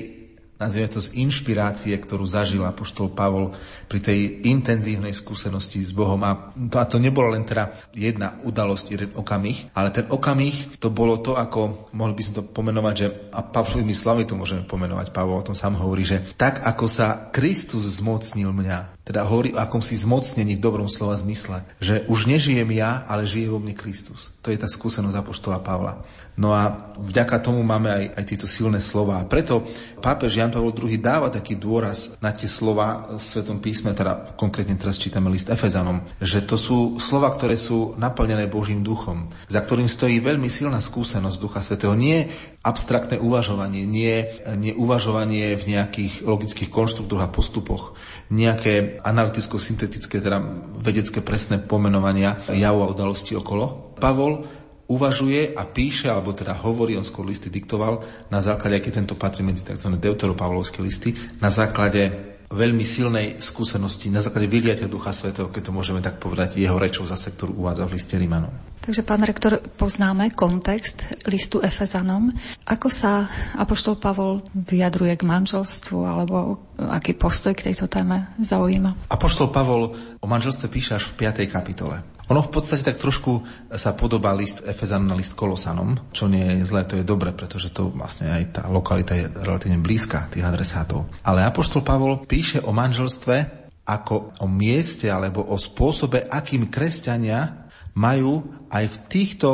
nazvime 0.60 0.92
to 0.92 1.00
z 1.00 1.16
inšpirácie, 1.16 1.96
ktorú 1.96 2.28
zažil 2.28 2.68
apoštol 2.68 3.16
Pavol 3.16 3.56
pri 3.88 4.00
tej 4.04 4.20
intenzívnej 4.46 5.16
skúsenosti 5.16 5.80
s 5.80 5.96
Bohom. 5.96 6.20
A 6.28 6.52
to, 6.68 6.78
a 6.78 6.86
to 6.86 7.00
nebolo 7.00 7.32
len 7.32 7.48
teda 7.48 7.72
jedna 7.96 8.36
udalosť, 8.44 8.86
jeden 8.92 9.12
okamih, 9.16 9.72
ale 9.74 9.96
ten 9.96 10.06
okamih 10.12 10.78
to 10.78 10.92
bolo 10.92 11.24
to, 11.24 11.40
ako, 11.40 11.90
mohli 11.96 12.14
by 12.14 12.22
sme 12.22 12.34
to 12.36 12.44
pomenovať, 12.44 12.94
že, 13.00 13.08
a 13.32 13.40
Pavlovými 13.42 13.96
slovami 13.96 14.28
to 14.28 14.36
môžeme 14.36 14.68
pomenovať, 14.68 15.16
Pavol 15.16 15.40
o 15.40 15.48
tom 15.48 15.56
sám 15.56 15.80
hovorí, 15.80 16.04
že 16.04 16.22
tak 16.36 16.62
ako 16.68 16.86
sa 16.92 17.32
Kristus 17.32 17.88
zmocnil 17.88 18.52
mňa, 18.52 18.99
Teda 19.10 19.26
hovorí 19.26 19.58
o 19.58 19.62
akomsi 19.62 19.98
zmocnení 19.98 20.62
v 20.62 20.62
dobrom 20.62 20.86
slova 20.86 21.18
zmysle, 21.18 21.66
že 21.82 22.06
už 22.06 22.30
nežijem 22.30 22.70
ja, 22.78 23.10
ale 23.10 23.26
žije 23.26 23.50
vo 23.50 23.58
mne 23.58 23.74
Kristus. 23.74 24.30
To 24.46 24.54
je 24.54 24.62
tá 24.62 24.70
skúsenosť 24.70 25.18
Apoštola 25.18 25.66
Pavla. 25.66 26.06
No 26.38 26.54
a 26.54 26.94
vďaka 26.94 27.42
tomu 27.42 27.66
máme 27.66 27.90
aj, 27.90 28.04
aj 28.22 28.24
tieto 28.30 28.46
silné 28.46 28.78
slova. 28.78 29.18
A 29.18 29.26
preto 29.26 29.66
pápež 29.98 30.38
Jan 30.38 30.54
Pavel 30.54 30.72
II 30.72 31.02
dáva 31.02 31.34
taký 31.34 31.58
dôraz 31.58 32.22
na 32.22 32.30
tie 32.30 32.46
slova 32.46 33.10
v 33.12 33.18
Svetom 33.18 33.58
písme, 33.58 33.98
teda 33.98 34.38
konkrétne 34.38 34.78
teraz 34.78 35.02
čítame 35.02 35.28
list 35.34 35.50
Efezanom, 35.50 36.06
že 36.22 36.46
to 36.46 36.56
sú 36.56 37.02
slova, 37.02 37.34
ktoré 37.34 37.58
sú 37.58 37.98
naplnené 37.98 38.46
Božím 38.46 38.86
duchom, 38.86 39.26
za 39.50 39.58
ktorým 39.60 39.90
stojí 39.90 40.22
veľmi 40.22 40.48
silná 40.54 40.78
skúsenosť 40.78 41.42
Ducha 41.42 41.66
Svetého. 41.66 41.98
Nie 41.98 42.30
abstraktné 42.60 43.24
uvažovanie, 43.24 43.88
nie, 43.88 44.28
nie 44.60 44.76
uvažovanie 44.76 45.56
v 45.56 45.64
nejakých 45.80 46.28
logických 46.28 46.68
konštruktúroch 46.68 47.24
a 47.24 47.32
postupoch, 47.32 47.96
nejaké 48.28 49.00
analyticko-syntetické, 49.00 50.20
teda 50.20 50.44
vedecké 50.76 51.24
presné 51.24 51.64
pomenovania 51.64 52.36
javov 52.52 52.92
a 52.92 52.92
udalosti 52.92 53.40
okolo. 53.40 53.96
Pavol 53.96 54.44
uvažuje 54.92 55.56
a 55.56 55.64
píše, 55.70 56.12
alebo 56.12 56.36
teda 56.36 56.52
hovorí, 56.60 57.00
on 57.00 57.08
skôr 57.08 57.24
listy 57.24 57.48
diktoval, 57.48 58.04
na 58.28 58.44
základe, 58.44 58.76
aký 58.76 58.92
tento 58.92 59.16
patrí 59.16 59.46
medzi 59.46 59.64
tzv. 59.64 59.96
deuteropavlovské 59.96 60.84
listy, 60.84 61.16
na 61.40 61.48
základe 61.48 62.36
veľmi 62.50 62.82
silnej 62.82 63.38
skúsenosti 63.38 64.10
na 64.10 64.26
základe 64.26 64.50
vyliatia 64.50 64.90
Ducha 64.90 65.14
Svetého, 65.14 65.54
keď 65.54 65.70
to 65.70 65.76
môžeme 65.76 66.02
tak 66.02 66.18
povedať, 66.18 66.58
jeho 66.58 66.82
rečou 66.82 67.06
zase, 67.06 67.38
ktorú 67.38 67.62
uvádza 67.62 67.86
v 67.86 67.94
liste 67.94 68.16
Rimanom. 68.18 68.50
Takže, 68.82 69.06
pán 69.06 69.22
rektor, 69.22 69.62
poznáme 69.78 70.34
kontext 70.34 71.06
listu 71.30 71.62
Efezanom. 71.62 72.34
Ako 72.66 72.90
sa 72.90 73.30
Apoštol 73.54 74.02
Pavol 74.02 74.42
vyjadruje 74.50 75.14
k 75.14 75.30
manželstvu, 75.30 75.98
alebo 76.02 76.58
aký 76.82 77.14
postoj 77.14 77.54
k 77.54 77.70
tejto 77.70 77.86
téme 77.86 78.34
zaujíma? 78.42 79.14
Apoštol 79.14 79.54
Pavol 79.54 79.94
o 80.18 80.26
manželstve 80.26 80.74
píše 80.74 80.98
až 80.98 81.06
v 81.14 81.30
5. 81.30 81.46
kapitole. 81.54 82.02
Ono 82.30 82.46
v 82.46 82.54
podstate 82.54 82.86
tak 82.86 83.02
trošku 83.02 83.42
sa 83.74 83.98
podobá 83.98 84.38
list 84.38 84.62
Efezan 84.62 85.10
na 85.10 85.18
list 85.18 85.34
Kolosanom, 85.34 86.14
čo 86.14 86.30
nie 86.30 86.62
je 86.62 86.70
zlé, 86.70 86.86
to 86.86 87.02
je 87.02 87.06
dobre, 87.06 87.34
pretože 87.34 87.74
to 87.74 87.90
vlastne 87.90 88.30
aj 88.30 88.44
tá 88.54 88.64
lokalita 88.70 89.18
je 89.18 89.26
relatívne 89.34 89.82
blízka 89.82 90.30
tých 90.30 90.46
adresátov. 90.46 91.10
Ale 91.26 91.42
Apoštol 91.42 91.82
Pavol 91.82 92.22
píše 92.30 92.62
o 92.62 92.70
manželstve 92.70 93.60
ako 93.90 94.38
o 94.38 94.46
mieste 94.46 95.10
alebo 95.10 95.42
o 95.42 95.58
spôsobe, 95.58 96.30
akým 96.30 96.70
kresťania 96.70 97.66
majú 97.98 98.46
aj 98.70 98.86
v 98.86 98.98
týchto 99.10 99.50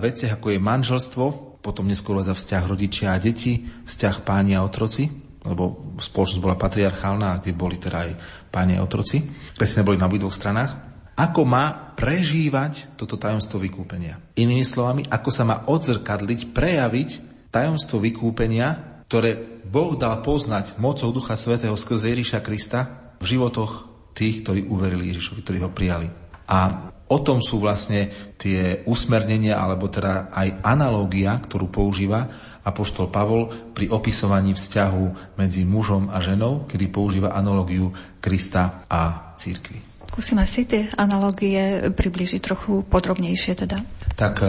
veciach, 0.00 0.40
ako 0.40 0.56
je 0.56 0.64
manželstvo, 0.64 1.24
potom 1.60 1.84
neskôr 1.84 2.16
za 2.24 2.32
vzťah 2.32 2.64
rodičia 2.64 3.12
a 3.12 3.20
deti, 3.20 3.68
vzťah 3.84 4.24
páni 4.24 4.56
a 4.56 4.64
otroci, 4.64 5.12
lebo 5.44 5.92
spoločnosť 6.00 6.40
bola 6.40 6.56
patriarchálna, 6.56 7.36
kde 7.44 7.52
boli 7.52 7.76
teda 7.76 8.08
aj 8.08 8.10
páni 8.48 8.80
a 8.80 8.84
otroci. 8.84 9.20
Presne 9.52 9.84
boli 9.84 10.00
na 10.00 10.08
obidvoch 10.08 10.32
stranách 10.32 10.93
ako 11.14 11.42
má 11.46 11.94
prežívať 11.94 12.98
toto 12.98 13.14
tajomstvo 13.14 13.62
vykúpenia. 13.62 14.18
Inými 14.34 14.66
slovami, 14.66 15.06
ako 15.06 15.30
sa 15.30 15.46
má 15.46 15.62
odzrkadliť, 15.70 16.50
prejaviť 16.50 17.10
tajomstvo 17.54 18.02
vykúpenia, 18.02 19.02
ktoré 19.06 19.38
Boh 19.62 19.94
dal 19.94 20.18
poznať 20.26 20.74
mocou 20.82 21.14
Ducha 21.14 21.38
Svetého 21.38 21.78
skrze 21.78 22.10
Ježiša 22.10 22.42
Krista 22.42 23.14
v 23.22 23.26
životoch 23.38 23.72
tých, 24.10 24.42
ktorí 24.42 24.66
uverili 24.66 25.14
Ježišovi, 25.14 25.40
ktorí 25.42 25.58
ho 25.62 25.70
prijali. 25.70 26.10
A 26.50 26.90
o 27.08 27.18
tom 27.22 27.38
sú 27.40 27.62
vlastne 27.62 28.34
tie 28.34 28.82
usmernenia, 28.90 29.54
alebo 29.54 29.86
teda 29.86 30.34
aj 30.34 30.66
analógia, 30.66 31.38
ktorú 31.38 31.70
používa 31.70 32.26
Apoštol 32.64 33.12
Pavol 33.12 33.52
pri 33.76 33.92
opisovaní 33.92 34.56
vzťahu 34.56 35.36
medzi 35.36 35.62
mužom 35.62 36.10
a 36.10 36.18
ženou, 36.18 36.66
kedy 36.66 36.90
používa 36.90 37.36
analógiu 37.36 37.92
Krista 38.18 38.88
a 38.88 39.32
církvy. 39.36 39.93
Skúsime 40.08 40.44
si 40.44 40.68
tie 40.68 40.90
analogie 40.94 41.90
približiť 41.90 42.40
trochu 42.44 42.84
podrobnejšie 42.86 43.52
teda. 43.66 43.82
Tak 44.14 44.34
e, 44.40 44.46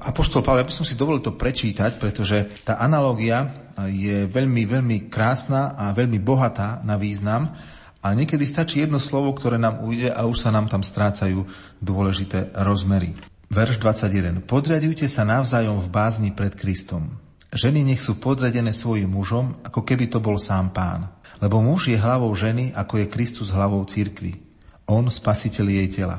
Apoštol 0.00 0.40
Pavel, 0.40 0.64
ja 0.64 0.68
by 0.68 0.74
som 0.74 0.88
si 0.88 0.96
dovolil 0.96 1.20
to 1.20 1.36
prečítať, 1.36 2.00
pretože 2.00 2.48
tá 2.64 2.80
analogia 2.80 3.70
je 3.88 4.24
veľmi, 4.28 4.64
veľmi 4.64 4.96
krásna 5.12 5.76
a 5.76 5.92
veľmi 5.92 6.16
bohatá 6.20 6.80
na 6.84 6.96
význam 6.96 7.52
a 8.00 8.16
niekedy 8.16 8.44
stačí 8.48 8.80
jedno 8.80 8.96
slovo, 8.96 9.32
ktoré 9.36 9.60
nám 9.60 9.84
ujde 9.84 10.08
a 10.08 10.24
už 10.24 10.48
sa 10.48 10.50
nám 10.52 10.72
tam 10.72 10.80
strácajú 10.80 11.44
dôležité 11.84 12.52
rozmery. 12.64 13.12
Verš 13.52 13.76
21. 13.82 14.44
Podriadujte 14.44 15.04
sa 15.04 15.24
navzájom 15.28 15.84
v 15.84 15.88
bázni 15.92 16.30
pred 16.32 16.56
Kristom. 16.56 17.20
Ženy 17.50 17.82
nech 17.82 18.00
sú 18.00 18.16
podriadené 18.16 18.70
svojim 18.70 19.10
mužom, 19.10 19.58
ako 19.66 19.82
keby 19.82 20.06
to 20.06 20.22
bol 20.22 20.38
sám 20.38 20.70
pán. 20.70 21.10
Lebo 21.42 21.58
muž 21.58 21.90
je 21.90 21.98
hlavou 21.98 22.30
ženy, 22.30 22.72
ako 22.72 23.04
je 23.04 23.10
Kristus 23.10 23.50
hlavou 23.50 23.82
cirkvi 23.84 24.49
on 24.90 25.06
spasiteľ 25.06 25.66
jej 25.70 25.88
tela. 26.02 26.18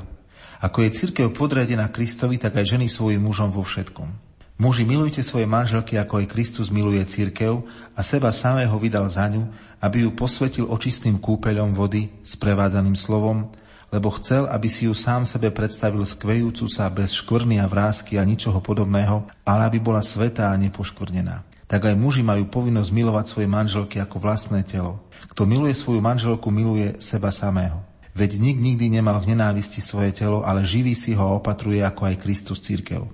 Ako 0.64 0.86
je 0.88 0.96
církev 0.96 1.28
podriadená 1.36 1.92
Kristovi, 1.92 2.40
tak 2.40 2.56
aj 2.56 2.78
ženy 2.78 2.88
svojim 2.88 3.20
mužom 3.20 3.52
vo 3.52 3.66
všetkom. 3.66 4.32
Muži, 4.62 4.86
milujte 4.86 5.26
svoje 5.26 5.50
manželky, 5.50 5.98
ako 5.98 6.22
aj 6.22 6.30
Kristus 6.30 6.70
miluje 6.70 7.02
církev 7.02 7.66
a 7.98 8.00
seba 8.06 8.30
samého 8.30 8.78
vydal 8.78 9.10
za 9.10 9.26
ňu, 9.26 9.50
aby 9.82 10.06
ju 10.06 10.14
posvetil 10.14 10.70
očistným 10.70 11.18
kúpeľom 11.18 11.74
vody, 11.74 12.14
sprevádzaným 12.22 12.94
slovom, 12.94 13.50
lebo 13.90 14.14
chcel, 14.22 14.46
aby 14.54 14.70
si 14.70 14.86
ju 14.86 14.94
sám 14.94 15.26
sebe 15.26 15.50
predstavil 15.50 16.06
skvejúcu 16.06 16.70
sa 16.70 16.94
bez 16.94 17.12
škvrny 17.18 17.58
a 17.58 17.66
vrázky 17.66 18.22
a 18.22 18.24
ničoho 18.24 18.62
podobného, 18.62 19.26
ale 19.42 19.62
aby 19.66 19.82
bola 19.82 20.06
svetá 20.06 20.54
a 20.54 20.62
nepoškvrnená. 20.62 21.42
Tak 21.66 21.90
aj 21.90 21.98
muži 21.98 22.22
majú 22.22 22.46
povinnosť 22.46 22.92
milovať 22.94 23.26
svoje 23.34 23.48
manželky 23.50 23.98
ako 23.98 24.22
vlastné 24.22 24.62
telo. 24.62 25.02
Kto 25.34 25.50
miluje 25.50 25.74
svoju 25.74 26.06
manželku, 26.06 26.54
miluje 26.54 27.02
seba 27.02 27.34
samého. 27.34 27.91
Veď 28.12 28.44
nik 28.44 28.58
nikdy 28.60 28.92
nemal 28.92 29.24
v 29.24 29.36
nenávisti 29.36 29.80
svoje 29.80 30.12
telo, 30.12 30.44
ale 30.44 30.68
živý 30.68 30.92
si 30.92 31.16
ho 31.16 31.40
opatruje 31.40 31.80
ako 31.80 32.12
aj 32.12 32.20
Kristus 32.20 32.60
církev, 32.60 33.08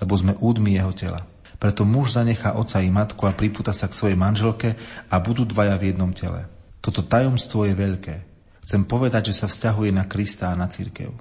lebo 0.00 0.12
sme 0.12 0.36
údmi 0.36 0.76
jeho 0.76 0.92
tela. 0.92 1.24
Preto 1.56 1.86
muž 1.86 2.18
zanechá 2.18 2.58
oca 2.58 2.82
i 2.82 2.90
matku 2.90 3.22
a 3.24 3.32
pripúta 3.32 3.70
sa 3.70 3.86
k 3.86 3.94
svojej 3.94 4.18
manželke 4.18 4.74
a 5.08 5.14
budú 5.22 5.46
dvaja 5.46 5.78
v 5.78 5.94
jednom 5.94 6.10
tele. 6.10 6.44
Toto 6.82 7.06
tajomstvo 7.06 7.64
je 7.64 7.74
veľké. 7.78 8.16
Chcem 8.66 8.82
povedať, 8.82 9.30
že 9.30 9.38
sa 9.38 9.46
vzťahuje 9.46 9.94
na 9.94 10.04
Krista 10.10 10.50
a 10.50 10.58
na 10.58 10.66
církev. 10.66 11.14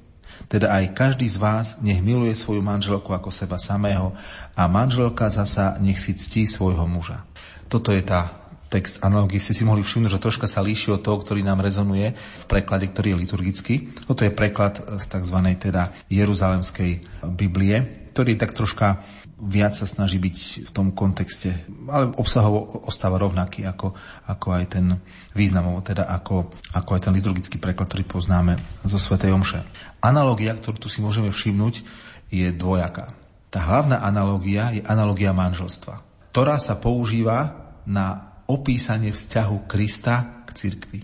Teda 0.50 0.74
aj 0.74 0.98
každý 0.98 1.30
z 1.30 1.38
vás 1.38 1.78
nech 1.86 2.02
miluje 2.02 2.34
svoju 2.34 2.66
manželku 2.66 3.14
ako 3.14 3.30
seba 3.30 3.62
samého 3.62 4.18
a 4.58 4.66
manželka 4.66 5.30
zasa 5.30 5.78
nech 5.78 6.02
si 6.02 6.18
ctí 6.18 6.50
svojho 6.50 6.90
muža. 6.90 7.22
Toto 7.70 7.94
je 7.94 8.02
tá 8.02 8.41
text 8.72 9.04
analogií 9.04 9.44
ste 9.44 9.52
si 9.52 9.68
mohli 9.68 9.84
všimnúť, 9.84 10.16
že 10.16 10.24
troška 10.24 10.48
sa 10.48 10.64
líši 10.64 10.96
od 10.96 11.04
toho, 11.04 11.20
ktorý 11.20 11.44
nám 11.44 11.60
rezonuje 11.60 12.16
v 12.16 12.46
preklade, 12.48 12.88
ktorý 12.88 13.14
je 13.14 13.22
liturgický. 13.28 13.76
Toto 14.08 14.24
je 14.24 14.32
preklad 14.32 14.80
z 14.80 15.06
tzv. 15.12 15.38
teda 15.60 15.92
Jeruzalemskej 16.08 16.92
Biblie, 17.36 18.08
ktorý 18.16 18.40
tak 18.40 18.56
troška 18.56 19.04
viac 19.42 19.74
sa 19.74 19.90
snaží 19.90 20.22
byť 20.22 20.70
v 20.70 20.72
tom 20.72 20.94
kontexte, 20.94 21.66
ale 21.90 22.14
obsahovo 22.16 22.86
ostáva 22.86 23.18
rovnaký 23.18 23.66
ako, 23.66 23.98
ako 24.30 24.48
aj 24.54 24.66
ten 24.70 24.86
významovo, 25.34 25.82
teda 25.82 26.06
ako, 26.08 26.54
ako 26.78 26.90
aj 26.94 27.02
ten 27.10 27.14
liturgický 27.18 27.58
preklad, 27.58 27.90
ktorý 27.90 28.06
poznáme 28.06 28.54
zo 28.86 29.02
Svetej 29.02 29.34
Omše. 29.34 29.60
Analogia, 30.00 30.54
ktorú 30.54 30.78
tu 30.78 30.88
si 30.88 31.02
môžeme 31.02 31.34
všimnúť, 31.34 31.82
je 32.30 32.48
dvojaká. 32.54 33.18
Tá 33.52 33.60
hlavná 33.60 34.00
analogia 34.06 34.72
je 34.72 34.86
analogia 34.86 35.36
manželstva, 35.36 36.00
ktorá 36.32 36.56
sa 36.62 36.78
používa 36.78 37.58
na 37.84 38.31
opísanie 38.52 39.16
vzťahu 39.16 39.72
Krista 39.72 40.44
k 40.44 40.50
cirkvi. 40.52 41.00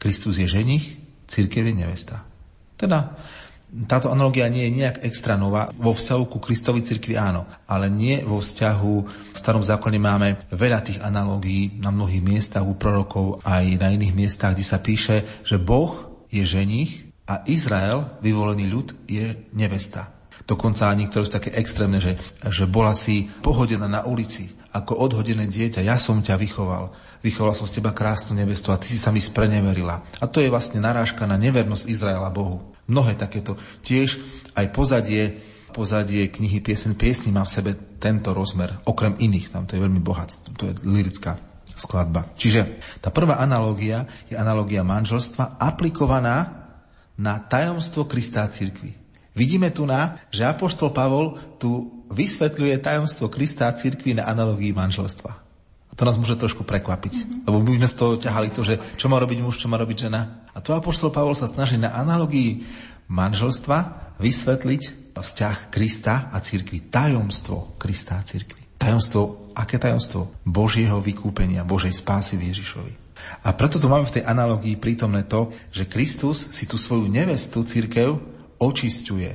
Kristus 0.00 0.40
je 0.40 0.48
ženich, 0.48 0.96
cirkev 1.28 1.68
je 1.68 1.74
nevesta. 1.76 2.24
Teda 2.80 3.12
táto 3.68 4.08
analogia 4.08 4.48
nie 4.48 4.64
je 4.64 4.80
nejak 4.80 5.04
extra 5.04 5.36
nová. 5.36 5.68
Vo 5.76 5.92
vzťahu 5.92 6.24
ku 6.24 6.40
Kristovi 6.40 6.80
cirkvi 6.80 7.20
áno, 7.20 7.44
ale 7.68 7.92
nie 7.92 8.24
vo 8.24 8.40
vzťahu 8.40 8.94
v 9.34 9.36
starom 9.36 9.60
zákone 9.60 10.00
máme 10.00 10.48
veľa 10.56 10.80
tých 10.80 11.04
analógií 11.04 11.76
na 11.84 11.92
mnohých 11.92 12.24
miestach 12.24 12.64
u 12.64 12.72
prorokov 12.80 13.44
aj 13.44 13.76
na 13.76 13.92
iných 13.92 14.16
miestach, 14.16 14.56
kde 14.56 14.64
sa 14.64 14.80
píše, 14.80 15.44
že 15.44 15.60
Boh 15.60 16.24
je 16.32 16.48
ženich 16.48 17.12
a 17.28 17.44
Izrael, 17.44 18.08
vyvolený 18.24 18.72
ľud, 18.72 18.88
je 19.04 19.36
nevesta. 19.52 20.16
Dokonca 20.48 20.88
niektoré 20.96 21.28
sú 21.28 21.32
také 21.36 21.52
extrémne, 21.52 22.00
že, 22.00 22.16
že 22.48 22.64
bola 22.64 22.96
si 22.96 23.28
pohodená 23.44 23.84
na 23.84 24.00
ulici 24.08 24.48
ako 24.72 25.00
odhodené 25.00 25.48
dieťa. 25.48 25.80
Ja 25.80 25.96
som 25.96 26.20
ťa 26.20 26.36
vychoval. 26.36 26.92
Vychoval 27.24 27.56
som 27.56 27.66
z 27.66 27.80
teba 27.80 27.96
krásnu 27.96 28.36
nevestu 28.36 28.70
a 28.70 28.78
ty 28.78 28.92
si 28.92 28.98
sa 29.00 29.10
mi 29.10 29.18
spreneverila. 29.18 30.04
A 30.20 30.24
to 30.28 30.38
je 30.44 30.52
vlastne 30.52 30.78
narážka 30.78 31.24
na 31.24 31.40
nevernosť 31.40 31.88
Izraela 31.88 32.28
Bohu. 32.30 32.76
Mnohé 32.86 33.18
takéto. 33.18 33.56
Tiež 33.82 34.20
aj 34.54 34.70
pozadie, 34.70 35.40
pozadie 35.74 36.30
knihy 36.30 36.62
Piesen 36.62 36.94
piesni 36.94 37.34
má 37.34 37.42
v 37.42 37.52
sebe 37.52 37.70
tento 37.98 38.30
rozmer. 38.36 38.78
Okrem 38.86 39.18
iných, 39.18 39.50
tam 39.50 39.66
to 39.66 39.74
je 39.74 39.82
veľmi 39.82 40.00
bohat. 40.00 40.36
To 40.56 40.70
je 40.70 40.74
lirická 40.86 41.36
skladba. 41.78 42.30
Čiže 42.38 42.80
tá 43.02 43.10
prvá 43.12 43.42
analógia 43.42 44.06
je 44.30 44.38
analógia 44.38 44.86
manželstva 44.86 45.58
aplikovaná 45.58 46.66
na 47.18 47.42
tajomstvo 47.42 48.06
Krista 48.06 48.46
a 48.46 48.52
cirkvi. 48.52 48.94
Vidíme 49.34 49.70
tu 49.70 49.86
na, 49.86 50.18
že 50.34 50.46
Apoštol 50.46 50.90
Pavol 50.90 51.38
tu 51.62 51.97
vysvetľuje 52.12 52.80
tajomstvo 52.80 53.28
Krista 53.28 53.68
a 53.68 53.76
cirkvi 53.76 54.16
na 54.16 54.28
analogii 54.28 54.72
manželstva. 54.72 55.30
A 55.88 55.92
To 55.96 56.02
nás 56.04 56.20
môže 56.20 56.36
trošku 56.36 56.64
prekvapiť. 56.64 57.14
Mm-hmm. 57.14 57.44
Lebo 57.48 57.58
my 57.64 57.80
sme 57.80 57.88
z 57.88 57.96
toho 57.96 58.12
ťahali 58.20 58.48
to, 58.52 58.60
že 58.64 58.80
čo 58.96 59.08
má 59.08 59.16
robiť 59.20 59.38
muž, 59.40 59.60
čo 59.60 59.68
má 59.68 59.80
robiť 59.80 60.08
žena. 60.08 60.44
A 60.52 60.60
tu 60.60 60.72
apoštol 60.72 61.12
Pavol 61.12 61.36
sa 61.36 61.48
snaží 61.48 61.80
na 61.80 61.92
analogii 61.96 62.64
manželstva 63.08 63.76
vysvetliť 64.20 65.14
vzťah 65.18 65.56
Krista 65.74 66.30
a 66.30 66.38
cirkvi. 66.38 66.86
Tajomstvo 66.86 67.74
Krista 67.80 68.20
a 68.20 68.22
cirkvi. 68.22 68.78
Tajomstvo, 68.78 69.50
aké 69.58 69.74
tajomstvo? 69.82 70.46
Božieho 70.46 71.02
vykúpenia, 71.02 71.66
Božej 71.66 71.90
spásy 71.90 72.38
v 72.38 72.54
Ježišovi. 72.54 73.08
A 73.42 73.50
preto 73.58 73.82
tu 73.82 73.90
máme 73.90 74.06
v 74.06 74.22
tej 74.22 74.24
analogii 74.24 74.78
prítomné 74.78 75.26
to, 75.26 75.50
že 75.74 75.90
Kristus 75.90 76.54
si 76.54 76.70
tú 76.70 76.78
svoju 76.78 77.10
nevestu, 77.10 77.66
církev, 77.66 78.14
očisťuje, 78.62 79.30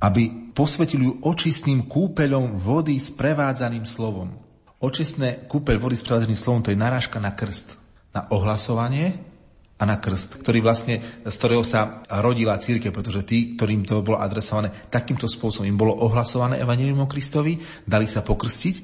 aby 0.00 0.45
posvetil 0.56 1.04
ju 1.04 1.12
očistným 1.20 1.84
kúpeľom 1.84 2.56
vody 2.56 2.96
s 2.96 3.12
prevádzaným 3.12 3.84
slovom. 3.84 4.32
Očistné 4.80 5.44
kúpeľ 5.44 5.76
vody 5.76 6.00
s 6.00 6.04
prevádzaným 6.08 6.40
slovom 6.40 6.64
to 6.64 6.72
je 6.72 6.80
narážka 6.80 7.20
na 7.20 7.36
krst, 7.36 7.76
na 8.16 8.24
ohlasovanie 8.32 9.20
a 9.76 9.84
na 9.84 10.00
krst, 10.00 10.40
ktorý 10.40 10.64
vlastne, 10.64 11.04
z 11.20 11.34
ktorého 11.36 11.60
sa 11.60 12.00
rodila 12.08 12.56
církev, 12.56 12.88
pretože 12.88 13.28
tí, 13.28 13.60
ktorým 13.60 13.84
to 13.84 14.00
bolo 14.00 14.16
adresované 14.16 14.72
takýmto 14.88 15.28
spôsobom, 15.28 15.68
im 15.68 15.76
bolo 15.76 15.92
ohlasované 16.00 16.56
Evangelium 16.56 17.04
o 17.04 17.10
Kristovi, 17.10 17.60
dali 17.84 18.08
sa 18.08 18.24
pokrstiť 18.24 18.74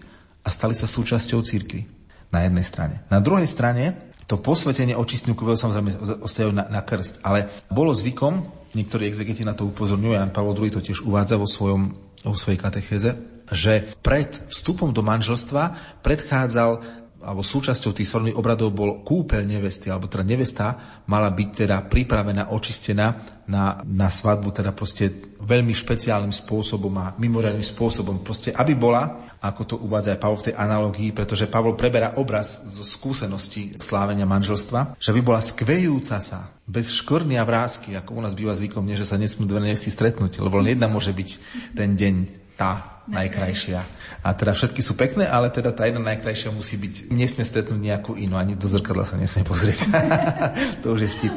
a 0.45 0.53
stali 0.53 0.77
sa 0.77 0.85
súčasťou 0.85 1.41
církvy. 1.41 2.05
Na 2.33 2.45
jednej 2.45 2.65
strane. 2.65 3.05
Na 3.09 3.21
druhej 3.21 3.49
strane 3.49 4.13
to 4.29 4.41
posvetenie 4.41 4.97
očistňu 4.97 5.37
kúpeľ 5.37 5.57
samozrejme 5.57 6.21
ostajú 6.25 6.53
na, 6.53 6.69
na 6.69 6.81
krst, 6.85 7.21
ale 7.25 7.49
bolo 7.69 7.93
zvykom, 7.93 8.62
niektorí 8.73 9.09
exegeti 9.09 9.45
na 9.45 9.53
to 9.53 9.69
upozorňujú, 9.69 10.17
Jan 10.17 10.33
Pavel 10.33 10.57
II 10.57 10.73
to 10.73 10.81
tiež 10.81 11.05
uvádza 11.05 11.37
vo, 11.37 11.49
svojom, 11.49 11.93
vo 12.25 12.37
svojej 12.37 12.61
katechéze, 12.61 13.11
že 13.53 13.85
pred 14.01 14.33
vstupom 14.49 14.95
do 14.97 15.05
manželstva 15.05 15.99
predchádzal 16.01 17.02
alebo 17.23 17.47
súčasťou 17.47 17.95
tých 17.95 18.11
svorných 18.11 18.37
obradov 18.37 18.75
bol 18.75 19.07
kúpeľ 19.07 19.47
nevesty, 19.47 19.89
alebo 19.89 20.11
teda 20.11 20.27
nevesta 20.27 20.67
mala 21.07 21.31
byť 21.31 21.49
teda 21.65 21.87
pripravená, 21.87 22.51
očistená 22.51 23.39
na, 23.47 23.79
na 23.87 24.11
svadbu, 24.11 24.51
teda 24.51 24.75
proste 24.75 25.35
veľmi 25.43 25.75
špeciálnym 25.75 26.31
spôsobom 26.31 26.95
a 26.99 27.15
mimoriadným 27.19 27.67
spôsobom, 27.67 28.23
proste 28.23 28.55
aby 28.55 28.75
bola, 28.79 29.33
ako 29.43 29.63
to 29.67 29.75
uvádza 29.83 30.15
aj 30.15 30.21
Pavol 30.23 30.39
v 30.39 30.47
tej 30.51 30.55
analógii, 30.59 31.11
pretože 31.15 31.51
Pavol 31.51 31.75
preberá 31.75 32.19
obraz 32.19 32.63
zo 32.67 32.87
skúsenosti 32.87 33.75
slávenia 33.79 34.27
manželstva, 34.27 34.99
že 34.99 35.15
by 35.15 35.21
bola 35.23 35.43
skvejúca 35.43 36.19
sa, 36.23 36.51
bez 36.63 36.95
škorny 36.95 37.35
a 37.39 37.47
vrázky, 37.47 37.99
ako 37.99 38.19
u 38.19 38.23
nás 38.23 38.39
býva 38.39 38.55
zvykom, 38.55 38.87
nie, 38.87 38.99
že 38.99 39.09
sa 39.09 39.19
nesmú 39.19 39.47
dve 39.47 39.63
nevesty 39.63 39.91
stretnúť, 39.91 40.39
lebo 40.39 40.63
len 40.63 40.79
jedna 40.79 40.87
môže 40.87 41.11
byť 41.11 41.29
ten 41.75 41.99
deň 41.99 42.15
tá 42.55 42.92
najkrajšia. 43.09 43.81
A 44.23 44.29
teda 44.35 44.55
všetky 44.55 44.79
sú 44.79 44.95
pekné, 44.95 45.27
ale 45.27 45.51
teda 45.51 45.75
tá 45.75 45.87
jedna 45.87 46.03
najkrajšia 46.15 46.55
musí 46.55 46.79
byť, 46.79 47.11
nesmie 47.11 47.43
stretnúť 47.43 47.81
nejakú 47.81 48.13
inú, 48.15 48.39
ani 48.39 48.55
do 48.55 48.69
zrkadla 48.71 49.03
sa 49.03 49.19
nesmie 49.19 49.43
pozrieť. 49.43 49.91
to 50.83 50.95
už 50.95 51.01
je 51.07 51.11
vtip. 51.19 51.35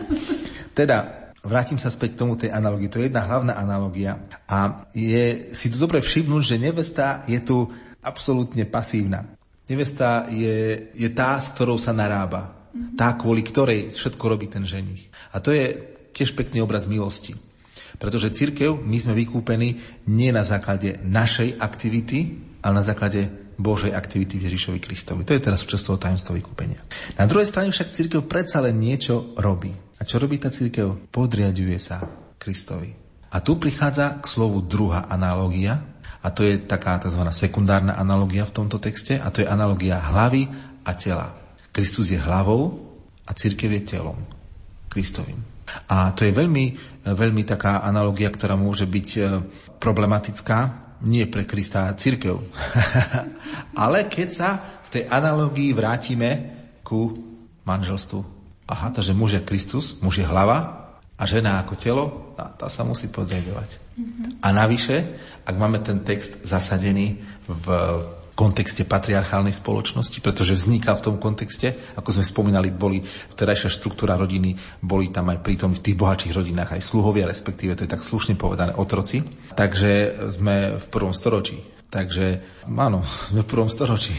Teda, 0.77 1.25
vrátim 1.45 1.77
sa 1.77 1.93
späť 1.93 2.17
k 2.17 2.19
tomu 2.25 2.33
tej 2.37 2.53
analógii. 2.53 2.89
To 2.89 2.99
je 2.99 3.07
jedna 3.09 3.25
hlavná 3.25 3.53
analogia 3.57 4.17
a 4.49 4.85
je 4.91 5.53
si 5.53 5.69
tu 5.69 5.77
dobre 5.77 6.01
všimnúť, 6.01 6.43
že 6.43 6.61
nevesta 6.61 7.21
je 7.29 7.39
tu 7.41 7.69
absolútne 8.01 8.65
pasívna. 8.69 9.25
Nevesta 9.65 10.29
je, 10.29 10.89
je 10.93 11.09
tá, 11.09 11.41
s 11.41 11.49
ktorou 11.57 11.81
sa 11.81 11.89
narába. 11.89 12.69
Tá, 12.99 13.15
kvôli 13.15 13.41
ktorej 13.41 13.89
všetko 13.95 14.23
robí 14.27 14.45
ten 14.51 14.67
ženich. 14.67 15.09
A 15.31 15.39
to 15.39 15.55
je 15.55 15.73
tiež 16.11 16.35
pekný 16.35 16.61
obraz 16.61 16.85
milosti. 16.85 17.33
Pretože 17.95 18.35
církev, 18.35 18.75
my 18.75 18.97
sme 18.99 19.13
vykúpení 19.15 19.69
nie 20.11 20.29
na 20.29 20.43
základe 20.43 20.99
našej 21.03 21.59
aktivity, 21.59 22.39
ale 22.61 22.81
na 22.81 22.85
základe 22.85 23.27
Božej 23.55 23.95
aktivity 23.95 24.35
v 24.35 24.51
Ježišovi 24.51 24.79
Kristovi. 24.83 25.23
To 25.23 25.31
je 25.31 25.43
teraz 25.43 25.63
súčasť 25.63 25.83
toho 25.87 26.01
tajomstva 26.01 26.35
vykúpenia. 26.35 26.79
Na 27.15 27.23
druhej 27.23 27.47
strane 27.47 27.71
však 27.71 27.95
církev 27.95 28.27
predsa 28.27 28.59
len 28.59 28.75
niečo 28.75 29.31
robí. 29.39 29.71
A 29.95 30.03
čo 30.03 30.19
robí 30.19 30.35
tá 30.35 30.51
církev? 30.51 31.07
Podriaduje 31.07 31.79
sa 31.79 32.03
Kristovi. 32.35 32.91
A 33.31 33.39
tu 33.39 33.55
prichádza 33.55 34.19
k 34.19 34.25
slovu 34.27 34.63
druhá 34.63 35.07
analogia, 35.07 35.79
a 36.25 36.33
to 36.33 36.41
je 36.41 36.57
taká 36.57 36.97
tzv. 36.97 37.21
sekundárna 37.31 37.95
analogia 37.95 38.49
v 38.49 38.55
tomto 38.55 38.81
texte, 38.81 39.15
a 39.21 39.29
to 39.29 39.45
je 39.45 39.47
analogia 39.47 40.01
hlavy 40.01 40.49
a 40.83 40.91
tela. 40.97 41.37
Kristus 41.69 42.11
je 42.11 42.19
hlavou 42.19 42.75
a 43.27 43.31
církev 43.35 43.71
je 43.77 43.81
telom 43.95 44.19
Kristovým. 44.89 45.54
A 45.85 46.11
to 46.17 46.25
je 46.25 46.33
veľmi, 46.33 46.65
veľmi 47.05 47.43
taká 47.45 47.85
analogia, 47.85 48.33
ktorá 48.33 48.57
môže 48.57 48.89
byť 48.89 49.09
e, 49.15 49.21
problematická, 49.77 50.57
nie 51.05 51.29
pre 51.29 51.45
Krista 51.45 51.91
a 51.91 51.97
církev. 51.97 52.41
Ale 53.85 54.09
keď 54.09 54.29
sa 54.33 54.49
v 54.81 54.89
tej 54.89 55.03
analógii 55.05 55.77
vrátime 55.77 56.29
ku 56.81 57.13
manželstvu. 57.65 58.19
Aha, 58.65 58.89
takže 58.89 59.13
muž 59.13 59.37
je 59.37 59.45
Kristus, 59.45 59.97
muž 60.01 60.21
je 60.21 60.25
hlava 60.25 60.89
a 61.15 61.23
žena 61.29 61.61
ako 61.61 61.73
telo, 61.77 62.05
tá, 62.33 62.49
tá 62.49 62.67
sa 62.67 62.81
musí 62.81 63.07
podriadovať. 63.13 63.69
Mm-hmm. 63.77 64.25
A 64.41 64.47
navyše, 64.49 64.97
ak 65.45 65.55
máme 65.55 65.79
ten 65.85 66.01
text 66.01 66.41
zasadený 66.41 67.21
v 67.45 67.65
kontexte 68.35 68.83
patriarchálnej 68.83 69.55
spoločnosti, 69.55 70.19
pretože 70.19 70.59
vzniká 70.59 70.93
v 70.99 71.03
tom 71.07 71.15
kontexte, 71.17 71.71
ako 71.95 72.19
sme 72.19 72.23
spomínali, 72.27 72.69
boli 72.69 72.99
vtedajšia 73.01 73.71
štruktúra 73.71 74.19
rodiny, 74.19 74.53
boli 74.83 75.09
tam 75.09 75.31
aj 75.31 75.39
pritom 75.39 75.71
v 75.71 75.81
tých 75.81 75.95
bohatších 75.95 76.35
rodinách 76.35 76.75
aj 76.75 76.83
sluhovia, 76.83 77.31
respektíve 77.31 77.79
to 77.79 77.87
je 77.87 77.93
tak 77.95 78.03
slušne 78.03 78.35
povedané 78.35 78.75
otroci. 78.75 79.23
Takže 79.55 79.91
sme 80.35 80.75
v 80.75 80.85
prvom 80.91 81.15
storočí. 81.15 81.63
Takže 81.87 82.43
áno, 82.67 83.01
sme 83.31 83.41
v 83.41 83.49
prvom 83.49 83.71
storočí. 83.71 84.13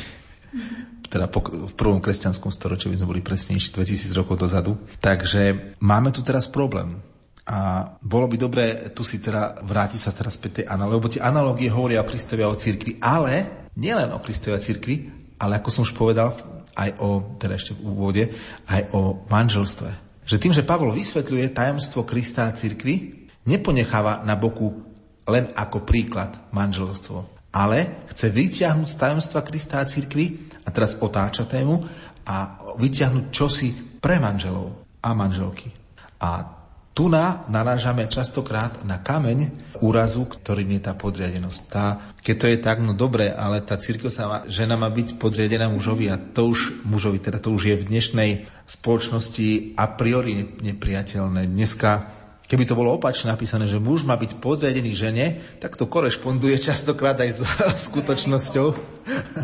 Teda 1.06 1.30
po, 1.30 1.44
v 1.44 1.74
prvom 1.76 2.02
kresťanskom 2.02 2.50
storočí 2.50 2.90
by 2.90 2.98
sme 2.98 3.10
boli 3.14 3.22
presnejší 3.22 3.70
2000 3.78 4.18
rokov 4.18 4.42
dozadu. 4.42 4.74
Takže 4.98 5.76
máme 5.78 6.10
tu 6.10 6.24
teraz 6.24 6.50
problém. 6.50 6.98
A 7.46 7.86
bolo 8.02 8.26
by 8.26 8.36
dobré 8.36 8.90
tu 8.90 9.06
si 9.06 9.22
teda 9.22 9.62
vrátiť 9.62 10.00
sa 10.02 10.10
teraz 10.10 10.34
späť 10.34 10.62
tej 10.62 10.66
analógie, 10.66 10.98
lebo 10.98 11.12
tie 11.14 11.22
analógie 11.22 11.68
hovoria 11.70 12.02
o 12.02 12.08
Kristovi 12.08 12.42
a 12.42 12.50
o 12.50 12.58
cirkvi, 12.58 12.98
ale 12.98 13.66
nielen 13.78 14.10
o 14.10 14.18
Kristovej 14.18 14.58
cirkvi, 14.58 14.96
ale 15.38 15.62
ako 15.62 15.68
som 15.70 15.86
už 15.86 15.94
povedal, 15.94 16.34
aj 16.76 16.98
o, 17.00 17.38
teda 17.38 17.54
ešte 17.54 17.72
v 17.78 17.80
úvode, 17.86 18.24
aj 18.66 18.82
o 18.92 19.22
manželstve. 19.30 19.90
Že 20.26 20.42
tým, 20.42 20.52
že 20.52 20.66
Pavol 20.66 20.90
vysvetľuje 20.90 21.54
tajomstvo 21.54 22.02
Krista 22.02 22.50
a 22.50 22.56
cirkvi, 22.56 23.28
neponecháva 23.46 24.26
na 24.26 24.34
boku 24.34 24.82
len 25.30 25.54
ako 25.54 25.86
príklad 25.86 26.50
manželstvo, 26.50 27.50
ale 27.54 28.04
chce 28.10 28.34
vyťahnuť 28.34 28.88
z 28.90 28.98
tajomstva 28.98 29.40
Krista 29.46 29.78
a 29.78 29.88
cirkvi, 29.88 30.50
a 30.66 30.68
teraz 30.74 30.98
otáča 30.98 31.46
tému, 31.46 31.78
a 32.26 32.58
vyťahnuť 32.74 33.24
čosi 33.30 33.70
pre 34.02 34.18
manželov 34.18 34.98
a 34.98 35.14
manželky. 35.14 35.70
A 36.18 36.55
tu 36.96 37.12
na 37.12 37.44
narážame 37.52 38.08
častokrát 38.08 38.80
na 38.88 38.96
kameň 38.96 39.52
úrazu, 39.84 40.24
ktorým 40.24 40.80
je 40.80 40.88
tá 40.88 40.96
podriadenosť. 40.96 41.60
Tá, 41.68 42.00
keď 42.24 42.34
to 42.40 42.46
je 42.48 42.56
tak, 42.56 42.80
no 42.80 42.96
dobre, 42.96 43.28
ale 43.28 43.60
tá 43.60 43.76
církev 43.76 44.08
sa 44.08 44.24
má, 44.24 44.38
žena 44.48 44.80
má 44.80 44.88
byť 44.88 45.20
podriadená 45.20 45.68
mužovi 45.68 46.08
a 46.08 46.16
to 46.16 46.56
už 46.56 46.88
mužovi, 46.88 47.20
teda 47.20 47.36
to 47.36 47.52
už 47.52 47.68
je 47.68 47.76
v 47.76 47.88
dnešnej 47.92 48.30
spoločnosti 48.64 49.76
a 49.76 49.84
priori 49.92 50.56
nepriateľné. 50.64 51.52
Dneska 51.52 52.16
Keby 52.46 52.62
to 52.62 52.78
bolo 52.78 52.94
opačne 52.94 53.34
napísané, 53.34 53.66
že 53.66 53.82
muž 53.82 54.06
má 54.06 54.14
byť 54.14 54.38
podriadený 54.38 54.94
žene, 54.94 55.42
tak 55.58 55.74
to 55.74 55.90
korešponduje 55.90 56.62
častokrát 56.62 57.18
aj 57.18 57.30
s 57.34 57.40
skutočnosťou. 57.90 58.68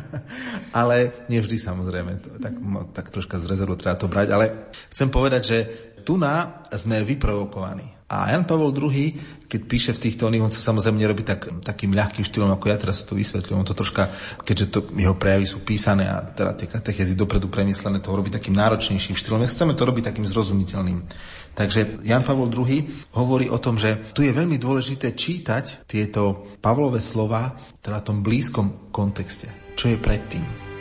ale 0.80 1.10
nevždy 1.26 1.58
samozrejme. 1.58 2.38
Tak, 2.38 2.54
tak 2.94 3.06
troška 3.10 3.42
z 3.42 3.50
rezervu 3.50 3.74
treba 3.74 3.98
to 3.98 4.06
brať. 4.06 4.28
Ale 4.30 4.70
chcem 4.94 5.10
povedať, 5.10 5.42
že 5.42 5.58
tu 6.02 6.20
na 6.20 6.62
sme 6.74 7.00
vyprovokovaní. 7.06 8.02
A 8.12 8.28
Jan 8.28 8.44
Pavel 8.44 8.76
II, 8.76 9.16
keď 9.48 9.60
píše 9.64 9.90
v 9.96 10.04
týchto 10.04 10.28
oných, 10.28 10.44
on 10.44 10.52
to 10.52 10.60
samozrejme 10.60 11.00
nerobí 11.00 11.24
tak, 11.24 11.48
takým 11.64 11.96
ľahkým 11.96 12.20
štýlom, 12.20 12.52
ako 12.52 12.68
ja 12.68 12.76
teraz 12.76 13.00
to 13.08 13.16
vysvetľujem. 13.16 13.56
On 13.56 13.64
to 13.64 13.72
troška, 13.72 14.12
keďže 14.44 14.66
to, 14.68 14.78
jeho 15.00 15.16
prejavy 15.16 15.48
sú 15.48 15.64
písané 15.64 16.12
a 16.12 16.20
teda 16.20 16.52
tie 16.52 16.68
katechezy 16.68 17.16
dopredu 17.16 17.48
premyslené, 17.48 18.04
to 18.04 18.12
robí 18.12 18.28
takým 18.28 18.52
náročnejším 18.52 19.16
štýlom. 19.16 19.40
My 19.40 19.48
chceme 19.48 19.72
to 19.72 19.88
robiť 19.88 20.12
takým 20.12 20.28
zrozumiteľným. 20.28 21.08
Takže 21.56 22.04
Jan 22.04 22.20
Pavol 22.20 22.52
II 22.52 22.84
hovorí 23.16 23.48
o 23.48 23.56
tom, 23.56 23.80
že 23.80 24.12
tu 24.12 24.20
je 24.20 24.32
veľmi 24.32 24.60
dôležité 24.60 25.16
čítať 25.16 25.88
tieto 25.88 26.52
Pavlové 26.60 27.00
slova 27.00 27.56
teda 27.80 28.04
v 28.04 28.06
tom 28.12 28.18
blízkom 28.20 28.92
kontexte. 28.92 29.48
Čo 29.72 29.88
je 29.88 29.96
predtým? 29.96 30.71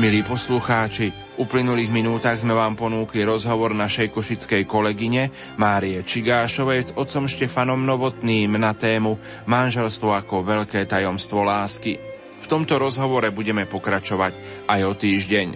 Milí 0.00 0.24
poslucháči, 0.24 1.12
v 1.12 1.44
uplynulých 1.44 1.92
minútach 1.92 2.40
sme 2.40 2.56
vám 2.56 2.72
ponúkli 2.72 3.20
rozhovor 3.20 3.76
našej 3.76 4.08
košickej 4.08 4.64
kolegyne 4.64 5.28
Márie 5.60 6.00
Čigášovej 6.00 6.80
s 6.80 6.90
otcom 6.96 7.28
Štefanom 7.28 7.84
Novotným 7.84 8.56
na 8.56 8.72
tému 8.72 9.20
Manželstvo 9.44 10.16
ako 10.16 10.40
veľké 10.40 10.88
tajomstvo 10.88 11.44
lásky. 11.44 12.00
V 12.40 12.46
tomto 12.48 12.80
rozhovore 12.80 13.28
budeme 13.28 13.68
pokračovať 13.68 14.64
aj 14.72 14.80
o 14.88 14.96
týždeň. 14.96 15.48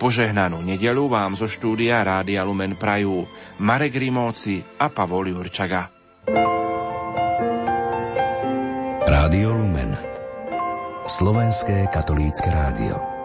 Požehnanú 0.00 0.64
nedelu 0.64 1.04
vám 1.04 1.36
zo 1.36 1.44
štúdia 1.44 2.00
Rádia 2.00 2.40
Lumen 2.40 2.80
Prajú 2.80 3.28
Marek 3.60 4.00
Rimóci 4.00 4.64
a 4.80 4.88
Pavol 4.88 5.28
Jurčaga. 5.28 5.92
Rádio 9.04 9.60
Lumen 9.60 9.92
Slovenské 11.04 11.92
katolícke 11.92 12.48
rádio 12.48 13.19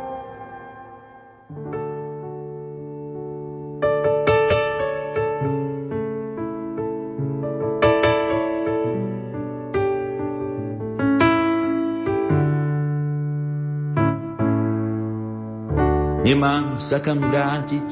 Nemám 16.26 16.82
sa 16.82 16.98
kam 17.06 17.22
vrátiť, 17.22 17.86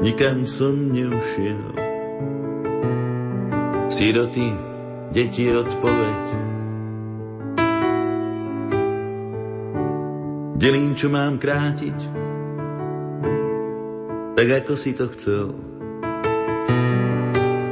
nikam 0.00 0.48
som 0.48 0.72
neušiel. 0.72 1.76
Siroty, 3.92 4.48
deti 5.12 5.52
odpoveď. 5.52 6.24
Delím, 10.56 10.96
čo 10.96 11.12
mám 11.12 11.36
krátiť, 11.36 11.98
tak 14.32 14.48
ako 14.64 14.72
si 14.80 14.96
to 14.96 15.12
chcel. 15.12 15.52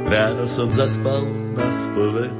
Ráno 0.05 0.45
som 0.45 0.69
zaspal 0.69 1.25
na 1.57 1.73
spoveď. 1.73 2.33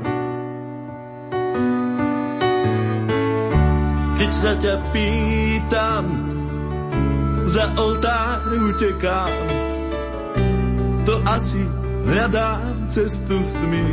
Keď 4.19 4.31
sa 4.35 4.53
ťa 4.59 4.75
pýtam, 4.93 6.05
za 7.49 7.65
oltár 7.81 8.45
utekám, 8.69 9.33
to 11.01 11.17
asi 11.25 11.65
hľadám 12.05 12.85
cestu 12.85 13.41
s 13.41 13.57
tmy. 13.57 13.89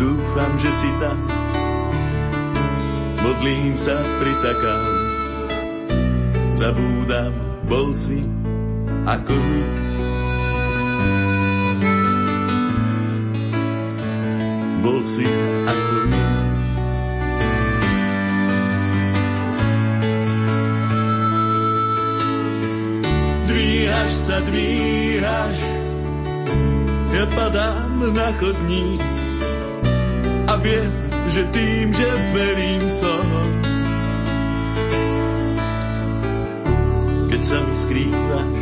Dúfam, 0.00 0.52
že 0.56 0.70
si 0.72 0.90
tam, 0.96 1.18
modlím 3.20 3.76
sa, 3.76 4.00
pritakám, 4.00 4.84
zabúdam, 6.56 7.32
bol 7.68 7.92
si 7.92 8.24
ako 9.04 9.36
my. 9.36 9.62
Bol 14.80 15.00
si 15.04 15.28
ako 15.68 15.96
my. 16.08 16.43
Dvíhaš 24.04 24.20
sa, 24.20 24.36
dvíhaš, 24.44 25.58
ja 27.16 27.24
padám 27.24 28.04
na 28.12 28.28
chodník 28.36 29.00
a 30.44 30.60
viem, 30.60 30.92
že 31.32 31.48
tým, 31.48 31.88
že 31.88 32.08
verím 32.36 32.84
som. 32.84 33.24
Keď 37.32 37.40
sa 37.48 37.64
mi 37.64 37.72
skrývaš, 37.72 38.56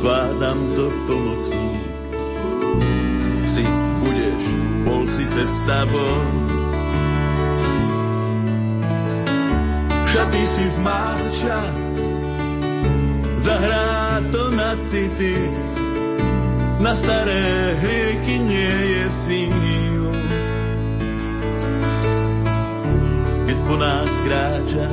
zvládam 0.00 0.58
to 0.72 0.88
pomocník. 1.04 1.84
Si 3.44 3.60
budeš, 4.00 4.42
bol 4.88 5.04
si 5.12 5.24
cesta 5.28 5.84
von. 5.92 6.28
Šaty 10.08 10.42
si 10.48 10.64
zmáča, 10.80 11.60
to 14.32 14.50
na 14.50 14.72
city, 14.84 15.36
na 16.80 16.92
staré 16.96 17.76
hriechy 17.80 18.36
nie 18.40 18.76
je 18.96 19.04
síl. 19.12 20.02
Keď 23.46 23.58
po 23.68 23.74
nás 23.76 24.10
kráča, 24.24 24.88